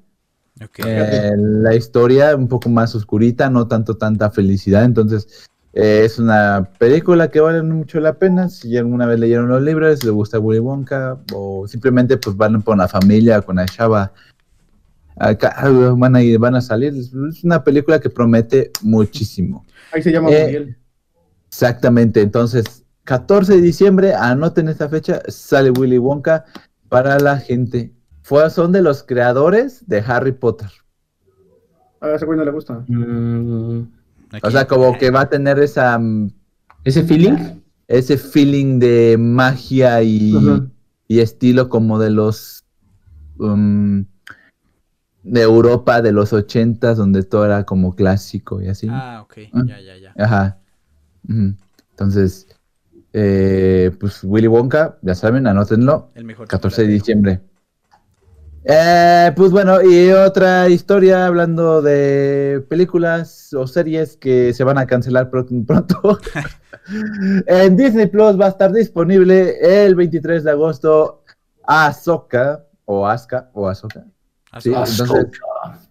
[0.63, 0.79] Ok.
[0.87, 4.85] eh, la historia, un poco más oscurita, no tanto tanta felicidad.
[4.85, 8.49] Entonces, eh, es una película que vale mucho la pena.
[8.49, 12.79] Si alguna vez leyeron los libros, les gusta Willy Wonka, o simplemente pues van con
[12.79, 14.13] la familia, con la chava.
[15.19, 15.55] Acá,
[15.97, 16.95] van, a ir, van a salir.
[16.95, 19.67] Es una película que promete muchísimo.
[19.93, 20.77] ahí se llama eh, Muriel.
[21.49, 26.45] Exactamente, entonces 14 de diciembre, anoten esta fecha, sale Willy Wonka
[26.89, 27.95] para la gente.
[28.23, 30.69] Fue, son de los creadores de Harry Potter.
[32.01, 32.85] A ese güey no le gusta.
[32.89, 33.83] Mm,
[34.43, 36.31] O sea, como que va a tener esa, mm,
[36.85, 37.61] ¿Ese feeling?
[37.89, 40.35] ese feeling de magia y,
[41.09, 42.65] y estilo como de los
[43.39, 44.05] um,
[45.23, 48.89] de Europa de los ochentas, donde todo era como clásico y así.
[48.91, 49.63] Ah, ok, Ah.
[49.67, 50.15] ya, ya, ya.
[50.25, 50.59] Ajá.
[51.29, 52.47] Entonces,
[53.19, 56.11] eh, pues Willy Wonka, ya saben, anótenlo.
[56.15, 57.41] El mejor 14 de diciembre.
[58.65, 64.87] Eh, pues bueno, y otra historia hablando de películas o series que se van a
[64.87, 66.19] cancelar pro- pronto.
[67.47, 69.57] en Disney Plus va a estar disponible
[69.87, 71.23] el 23 de agosto
[71.65, 74.05] Ahsoka o Asuka o Ahsoka.
[74.61, 75.11] Sí, entonces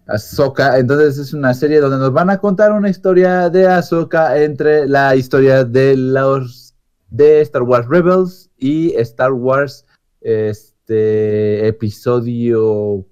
[0.06, 4.86] Ahsoka, entonces es una serie donde nos van a contar una historia de Ahsoka entre
[4.86, 6.65] la historia de los
[7.10, 9.86] de Star Wars Rebels y Star Wars
[10.20, 13.06] este episodio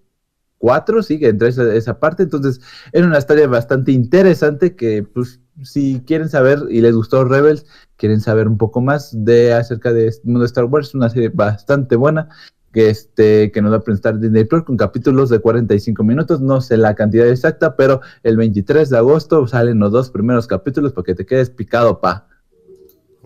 [0.59, 2.61] 4, sí, que entre esa, esa parte, entonces
[2.92, 7.66] es una historia bastante interesante que pues si quieren saber y les gustó Rebels,
[7.97, 11.28] quieren saber un poco más de acerca de este mundo de Star Wars, una serie
[11.28, 12.28] bastante buena
[12.72, 16.40] que, este, que nos va a presentar Disney Plus con capítulos de 45 minutos.
[16.40, 20.92] No sé la cantidad exacta, pero el 23 de agosto salen los dos primeros capítulos
[20.92, 22.26] para que te quedes picado, pa.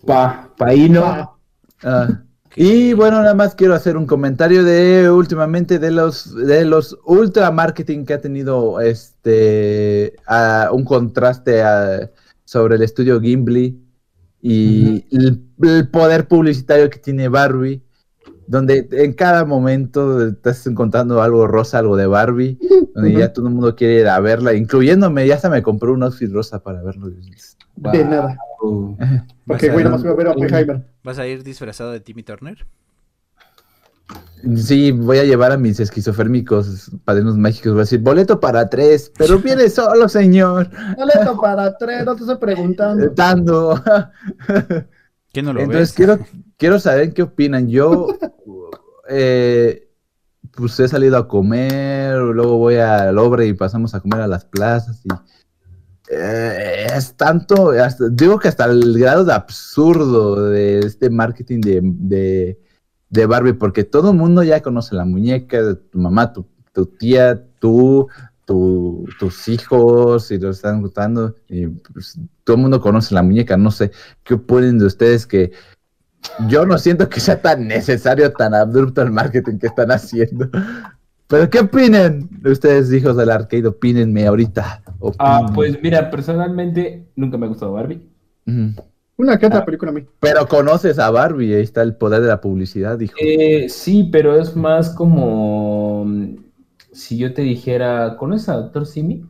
[0.09, 1.03] Pa, pa ahí no.
[1.03, 1.39] Pa.
[1.83, 2.23] Ah,
[2.57, 7.51] y bueno, nada más quiero hacer un comentario de últimamente de los de los ultra
[7.51, 11.63] marketing que ha tenido este ah, un contraste
[12.47, 13.79] sobre el estudio Gimli
[14.41, 17.83] y el, el poder publicitario que tiene Barbie.
[18.47, 22.59] donde en cada momento estás encontrando algo rosa, algo de Barbie,
[22.95, 26.03] donde ya todo el mundo quiere ir a verla, incluyéndome, ya hasta me compré un
[26.03, 27.11] outfit rosa para verlo.
[27.81, 28.37] De nada.
[29.47, 30.85] Porque, Vas güey, a- nada más iba a ver a Oppenheimer.
[31.05, 32.66] ¿Vas a ir disfrazado de Timmy Turner?
[34.57, 39.12] Sí, voy a llevar a mis esquizofrénicos padrinos mágicos, voy a decir, boleto para tres,
[39.18, 43.09] pero viene solo, señor, Boleto para tres, no te estoy preguntando.
[43.16, 43.83] dando.
[45.33, 45.93] ¿Qué no lo Entonces ves?
[45.93, 46.18] quiero,
[46.57, 47.68] quiero saber qué opinan.
[47.68, 48.07] Yo
[49.09, 49.89] eh,
[50.53, 54.45] pues he salido a comer, luego voy al Obre y pasamos a comer a las
[54.45, 55.09] plazas y
[56.11, 62.59] eh, es tanto, hasta- digo que hasta el grado de absurdo de este marketing de,
[63.11, 66.47] de, Barbie, porque todo el mundo ya conoce la muñeca, de tu mamá, tu,
[66.87, 68.09] tía, tú,
[68.45, 71.35] tu- tus hijos, y lo están gustando,
[71.93, 73.91] pues, todo el mundo conoce la muñeca, no sé,
[74.25, 75.53] ¿qué opinan de ustedes que
[76.49, 80.49] yo no siento que sea tan necesario, tan abrupto el marketing que están haciendo?
[81.29, 83.68] Pero ¿qué opinan de ustedes, hijos del arcade?
[83.68, 84.83] Opínenme ahorita.
[85.18, 85.55] Ah, opinen.
[85.55, 88.01] pues mira, personalmente nunca me ha gustado Barbie.
[89.18, 90.07] Una que otra película a mí.
[90.20, 93.14] Pero conoces a Barbie, ahí está el poder de la publicidad, hijo.
[93.20, 96.07] Eh, sí, pero es más como
[96.93, 99.26] si yo te dijera, ¿conoces a Doctor Simi?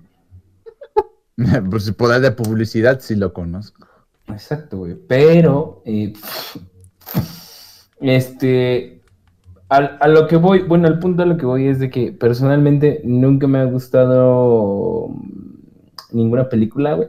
[1.71, 3.89] pues el poder de publicidad sí lo conozco.
[4.29, 4.95] Exacto, güey.
[4.95, 6.13] Pero, eh,
[8.01, 8.98] este,
[9.69, 12.13] al- a, lo que voy, bueno, el punto a lo que voy es de que
[12.13, 15.09] personalmente nunca me ha gustado
[16.13, 17.09] ninguna película, güey.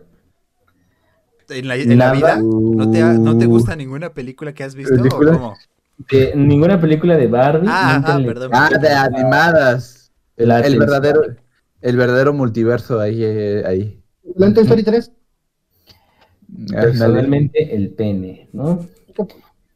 [1.49, 2.13] ¿En la, en la Nada.
[2.13, 2.41] vida?
[2.41, 4.93] ¿No te, ha- ¿No te Uh, gusta ninguna película que has visto?
[4.93, 5.31] ¿O ¿Película?
[5.33, 5.55] cómo?
[6.11, 7.67] De- ninguna película de Barbie.
[7.69, 8.51] Ah, ah, le- perdón.
[8.53, 10.11] Ah, de animadas.
[10.37, 11.21] El, verdadero,
[11.81, 14.01] el verdadero multiverso ahí, eh, ahí.
[14.35, 15.11] ¿La Toy Story 3?
[16.55, 16.81] Ándale.
[16.81, 18.79] Personalmente, el pene, ¿no?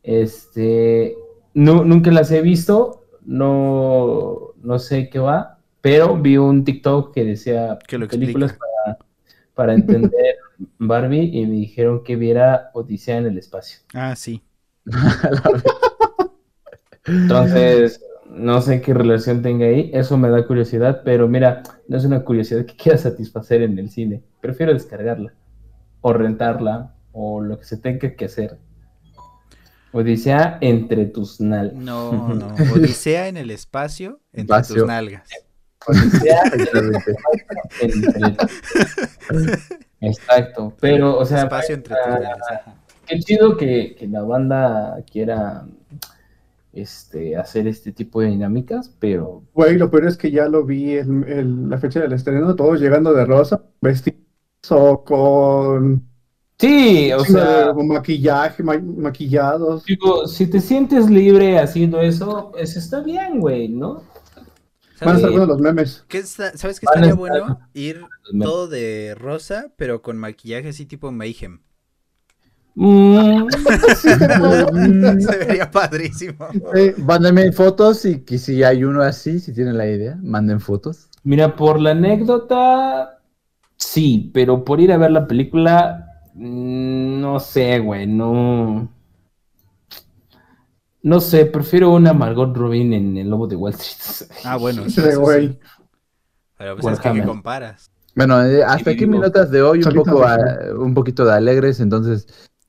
[0.04, 1.16] Este,
[1.54, 7.26] no, nunca las he visto, no, no sé qué va, pero vi un TikTok que
[7.26, 8.98] decía Que lo películas para,
[9.54, 10.38] para entender
[10.80, 13.80] Barbie y me dijeron que viera Odisea en el espacio.
[13.94, 14.42] Ah, sí.
[17.06, 22.06] Entonces, no sé qué relación tenga ahí, eso me da curiosidad, pero mira, no es
[22.06, 25.34] una curiosidad que quiera satisfacer en el cine, prefiero descargarla
[26.02, 28.58] o rentarla o lo que se tenga que hacer.
[29.94, 31.76] Odisea entre tus nalgas.
[31.76, 32.48] No, no.
[32.74, 34.76] Odisea en el espacio entre Espacio.
[34.82, 35.30] tus nalgas.
[35.88, 36.42] Odisea
[37.82, 38.36] entre-
[40.02, 42.38] Exacto, pero, o sea, espacio entre tus nalgas.
[43.06, 45.66] qué chido que, que la banda quiera
[46.74, 50.98] este, hacer este tipo de dinámicas, pero Güey, lo peor es que ya lo vi
[50.98, 54.20] en, en la fecha del estreno, todos llegando de rosa, vestidos
[54.70, 56.08] o con
[56.68, 59.84] sí, o sea, de maquillaje, ma- maquillados.
[59.86, 64.04] digo, si te sientes libre haciendo eso, pues está bien, güey, ¿no?
[65.04, 66.06] Van a estar ¿Sabes buenos los memes.
[66.08, 67.60] qué, está- ¿sabes qué estaría estar- bueno?
[67.74, 68.02] Ir
[68.42, 71.60] todo de rosa, pero con maquillaje así tipo Mayhem.
[72.76, 73.48] Mm,
[75.22, 76.48] Se vería padrísimo.
[76.76, 81.08] Eh, Mándenme fotos y que si hay uno así, si tienen la idea, manden fotos.
[81.24, 83.20] mira, por la anécdota,
[83.78, 88.90] sí, pero por ir a ver la película, no sé, güey, no.
[91.02, 94.30] No sé, prefiero una Margot Robin en El Lobo de Wall Street.
[94.46, 94.90] Ah, bueno.
[94.90, 95.50] sí, güey.
[95.50, 95.60] sí.
[96.58, 97.92] Pero pues es que, ¿qué comparas?
[98.16, 100.40] Bueno, eh, hasta aquí mis notas de hoy, un poco, a-
[100.78, 102.28] un poquito de alegres, entonces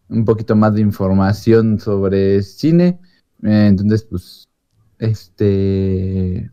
[0.08, 2.98] un poquito más de información sobre cine.
[3.42, 4.48] Eh, entonces, pues,
[4.98, 6.50] este...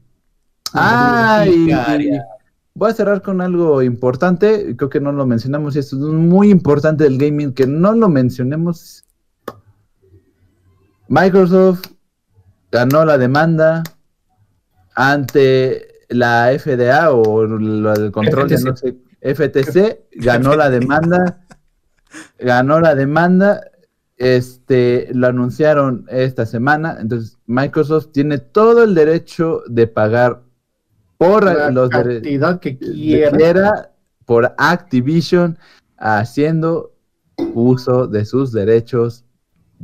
[0.73, 2.23] Ah, y- Sicaria.
[2.73, 6.49] Voy a cerrar con algo importante, creo que no lo mencionamos, y esto es muy
[6.49, 9.05] importante del gaming, que no lo mencionemos.
[11.07, 11.81] Microsoft
[12.71, 13.83] ganó la demanda
[14.95, 18.65] ante la FDA o el control de FTC.
[18.65, 21.45] no sé, FTC, ganó la demanda,
[22.39, 23.61] ganó la demanda,
[24.17, 30.43] este, lo anunciaron esta semana, entonces Microsoft tiene todo el derecho de pagar
[31.21, 33.37] por La los cantidad que quiera.
[33.37, 33.91] quiera
[34.25, 35.55] por Activision
[35.99, 36.95] haciendo
[37.53, 39.23] uso de sus derechos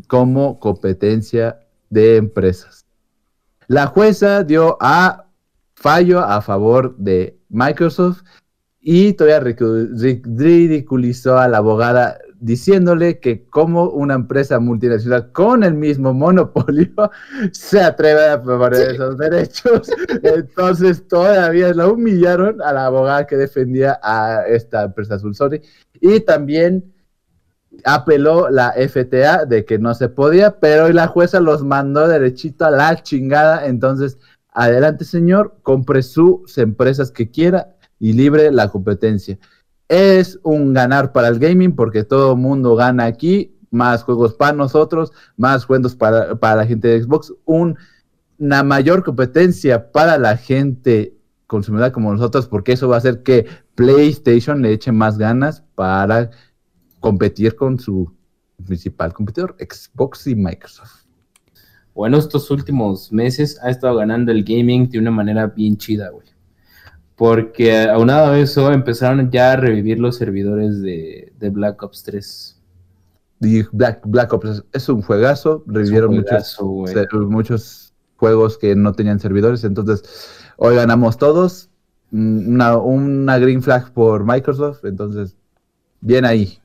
[0.07, 1.59] como competencia
[1.91, 2.87] de empresas.
[3.67, 5.27] La jueza dio a
[5.75, 8.23] fallo a favor de Microsoft
[8.81, 9.39] y todavía
[10.23, 17.11] ridiculizó a la abogada diciéndole que como una empresa multinacional con el mismo monopolio
[17.51, 19.89] se atreve a favorecer esos derechos.
[20.23, 25.61] Entonces todavía la humillaron a la abogada que defendía a esta empresa Sulsori
[25.99, 26.93] y también
[27.83, 32.71] apeló la FTA de que no se podía, pero la jueza los mandó derechito a
[32.71, 33.65] la chingada.
[33.67, 34.17] Entonces,
[34.51, 39.37] adelante, señor, compre sus empresas que quiera y libre la competencia.
[39.87, 44.53] Es un ganar para el gaming porque todo el mundo gana aquí, más juegos para
[44.53, 47.77] nosotros, más juegos para, para la gente de Xbox, un,
[48.37, 53.47] una mayor competencia para la gente consumidora como nosotros, porque eso va a hacer que
[53.75, 56.29] PlayStation le eche más ganas para
[56.99, 58.13] competir con su
[58.65, 61.05] principal competidor, Xbox y Microsoft.
[61.93, 66.27] Bueno, estos últimos meses ha estado ganando el gaming de una manera bien chida, güey.
[67.17, 72.61] Porque aunado a eso, empezaron ya a revivir los servidores de, de Black Ops 3.
[73.41, 78.93] Y Black, Black Ops es, un juegazo, revivieron juegazo, muchos, se- muchos juegos que no
[78.93, 80.03] tenían servidores, entonces
[80.57, 81.69] hoy ganamos todos,
[82.11, 85.35] mm, una, una green flag por Microsoft, entonces
[86.01, 86.59] bien ahí.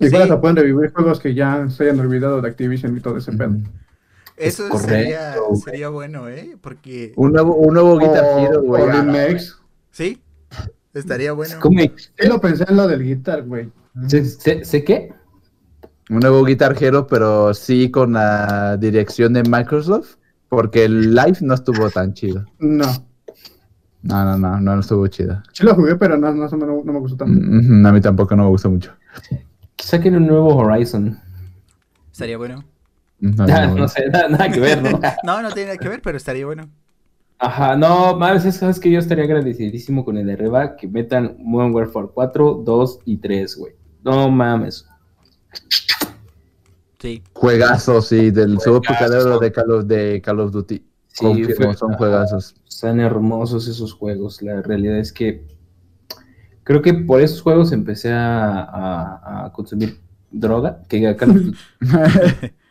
[0.00, 0.16] Y Sí.
[0.16, 3.54] se pueden revivir juegos que ya se hayan olvidado de Activision y todo ese pedo.
[4.36, 5.34] Eso correcto, sería,
[5.64, 6.56] sería bueno, ¿eh?
[6.60, 7.12] Porque...
[7.16, 8.82] Un nuevo, un nuevo Guitar O, Hero, güey.
[8.90, 9.36] Ah.
[9.90, 10.20] Sí,
[10.92, 11.56] estaría bueno.
[11.60, 11.78] ¿Cómo?
[11.80, 13.70] Sí lo pensé en lo del guitar, güey.
[14.08, 15.12] ¿Sé, sé- sé qué?
[16.10, 20.16] Un nuevo Guitar Hero, pero sí con la dirección de Microsoft,
[20.48, 22.44] porque el live no estuvo tan chido.
[22.58, 22.86] No.
[24.02, 25.40] No, no, no, no estuvo chido.
[25.52, 27.40] Sí lo jugué, pero no, no, no me gustó tanto.
[27.40, 28.92] Mm, A mí tampoco no me gustó mucho.
[29.78, 31.18] Saquen un nuevo Horizon.
[32.12, 32.64] Estaría bueno.
[33.36, 35.00] No, no, no sé, nada, nada que ver, ¿no?
[35.24, 36.68] No, no tiene nada que ver, pero estaría bueno.
[37.38, 41.36] Ajá, no, mames, es sabes que yo estaría agradecidísimo con el de Reba que metan
[41.38, 43.72] Modern Warfare 4, 2 y 3, güey.
[44.04, 44.86] No mames.
[47.00, 47.22] Sí.
[47.32, 50.76] Juegazo, sí, del subpicadero de Call of, de Call of Duty.
[51.08, 52.54] Sí, Confirmo, fue- son juegazos.
[52.68, 54.40] Están hermosos esos juegos.
[54.42, 55.46] La realidad es que
[56.62, 59.98] creo que por esos juegos empecé a, a- a consumir
[60.30, 60.82] droga.
[60.88, 61.26] Que acá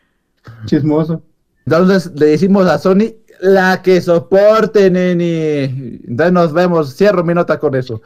[0.66, 1.24] Chismoso.
[1.66, 6.02] Entonces le decimos a Sony, la que soporte, neni.
[6.08, 6.96] Entonces nos vemos.
[6.96, 8.02] Cierro mi nota con eso.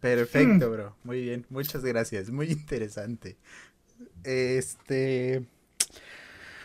[0.00, 0.96] Perfecto, bro.
[1.04, 1.46] Muy bien.
[1.50, 2.30] Muchas gracias.
[2.30, 3.36] Muy interesante.
[4.24, 5.44] Este.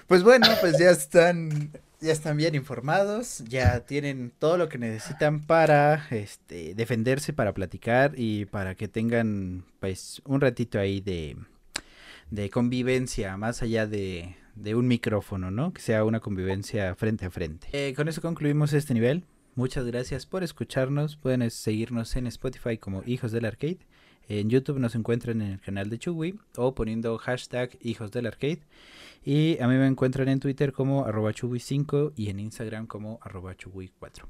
[0.08, 1.72] Pues bueno, pues ya están.
[2.02, 3.44] Ya están bien informados.
[3.48, 9.64] Ya tienen todo lo que necesitan para este defenderse, para platicar y para que tengan
[9.80, 11.38] pues un ratito ahí de,
[12.32, 15.74] de convivencia, más allá de, de un micrófono, ¿no?
[15.74, 17.68] Que sea una convivencia frente a frente.
[17.72, 19.26] Eh, con eso concluimos este nivel.
[19.56, 21.16] Muchas gracias por escucharnos.
[21.16, 23.80] Pueden seguirnos en Spotify como Hijos del Arcade.
[24.28, 28.62] En YouTube nos encuentran en el canal de Chugui o poniendo hashtag Hijos del Arcade.
[29.24, 33.56] Y a mí me encuentran en Twitter como arroba Chugui5 y en Instagram como arroba
[33.56, 34.24] Chugui4.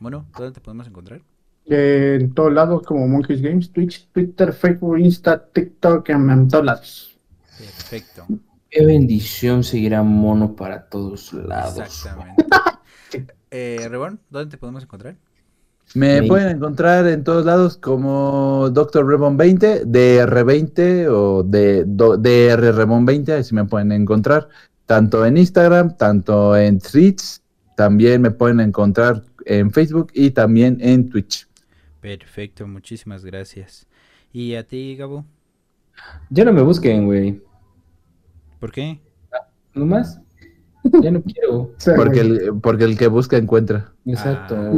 [0.00, 1.22] Bueno, ¿dónde te podemos encontrar?
[1.66, 7.09] En todos lados, como Monkeys Games, Twitch, Twitter, Facebook, Insta, TikTok, en todos lados.
[7.90, 8.26] Perfecto.
[8.70, 11.78] Qué bendición seguir a Mono para todos lados.
[11.78, 12.44] Exactamente.
[13.52, 15.16] Eh, Rebón, ¿dónde te podemos encontrar?
[15.96, 16.28] Me Sí.
[16.28, 19.04] pueden encontrar en todos lados como Dr.
[19.04, 24.48] Remon 20, DR20 o de, do- DR Remon 20, así me pueden encontrar.
[24.86, 27.40] Tanto en Instagram, tanto en Twitch,
[27.76, 31.48] también me pueden encontrar en Facebook y también en Twitch.
[32.00, 33.88] Perfecto, muchísimas gracias.
[34.32, 35.24] ¿Y a ti, Gabo?
[36.28, 37.42] Ya no me busquen, güey.
[38.60, 39.00] ¿Por qué?
[39.74, 40.20] ¿No más?
[41.02, 41.74] Ya no quiero.
[41.96, 43.92] Porque el, porque el que busca encuentra.
[44.06, 44.56] Exacto.
[44.56, 44.70] Ah.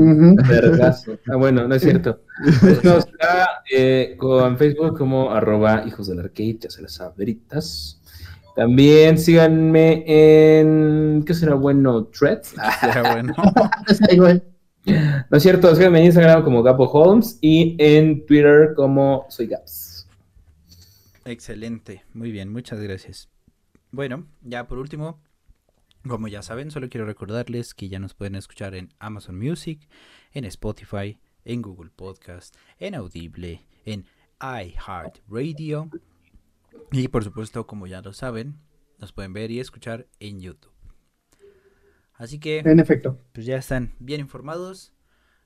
[0.48, 1.18] Vergazo.
[1.30, 2.20] Ah, bueno, no es cierto.
[2.82, 8.00] Nos está eh, con Facebook como arroba hijos del arcade, ya se las sabritas.
[8.56, 11.24] También síganme en.
[11.26, 12.04] ¿Qué será bueno?
[12.06, 12.54] Threads.
[12.80, 13.34] Será bueno.
[14.84, 20.09] No es cierto, síganme en Instagram como Gapo Holmes y en Twitter como Soy Gaps.
[21.24, 23.31] Excelente, muy bien, muchas gracias.
[23.93, 25.20] Bueno, ya por último,
[26.09, 29.86] como ya saben, solo quiero recordarles que ya nos pueden escuchar en Amazon Music,
[30.32, 34.06] en Spotify, en Google Podcast, en Audible, en
[34.40, 35.90] iHeartRadio
[36.90, 38.59] y por supuesto, como ya lo saben,
[38.98, 40.73] nos pueden ver y escuchar en YouTube.
[42.14, 43.19] Así que En efecto.
[43.32, 44.94] pues ya están bien informados.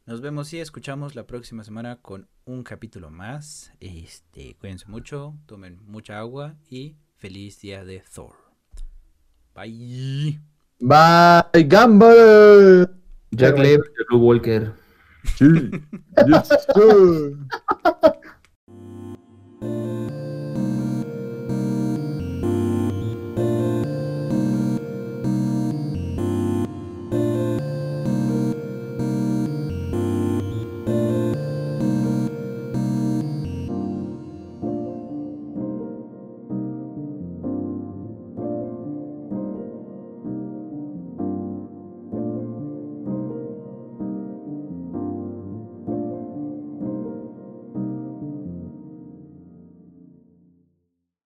[0.04, 3.72] Nos vemos y escuchamos la próxima semana con un capítulo más.
[3.80, 8.36] Este, cuídense mucho, tomen mucha agua y feliz día de Thor.
[9.54, 10.40] Bye.
[10.80, 12.88] Bye, Gamble.
[13.30, 14.72] Jack Leb, Blue Walker.
[15.36, 15.70] Sí.
[16.26, 17.36] Yes, sir.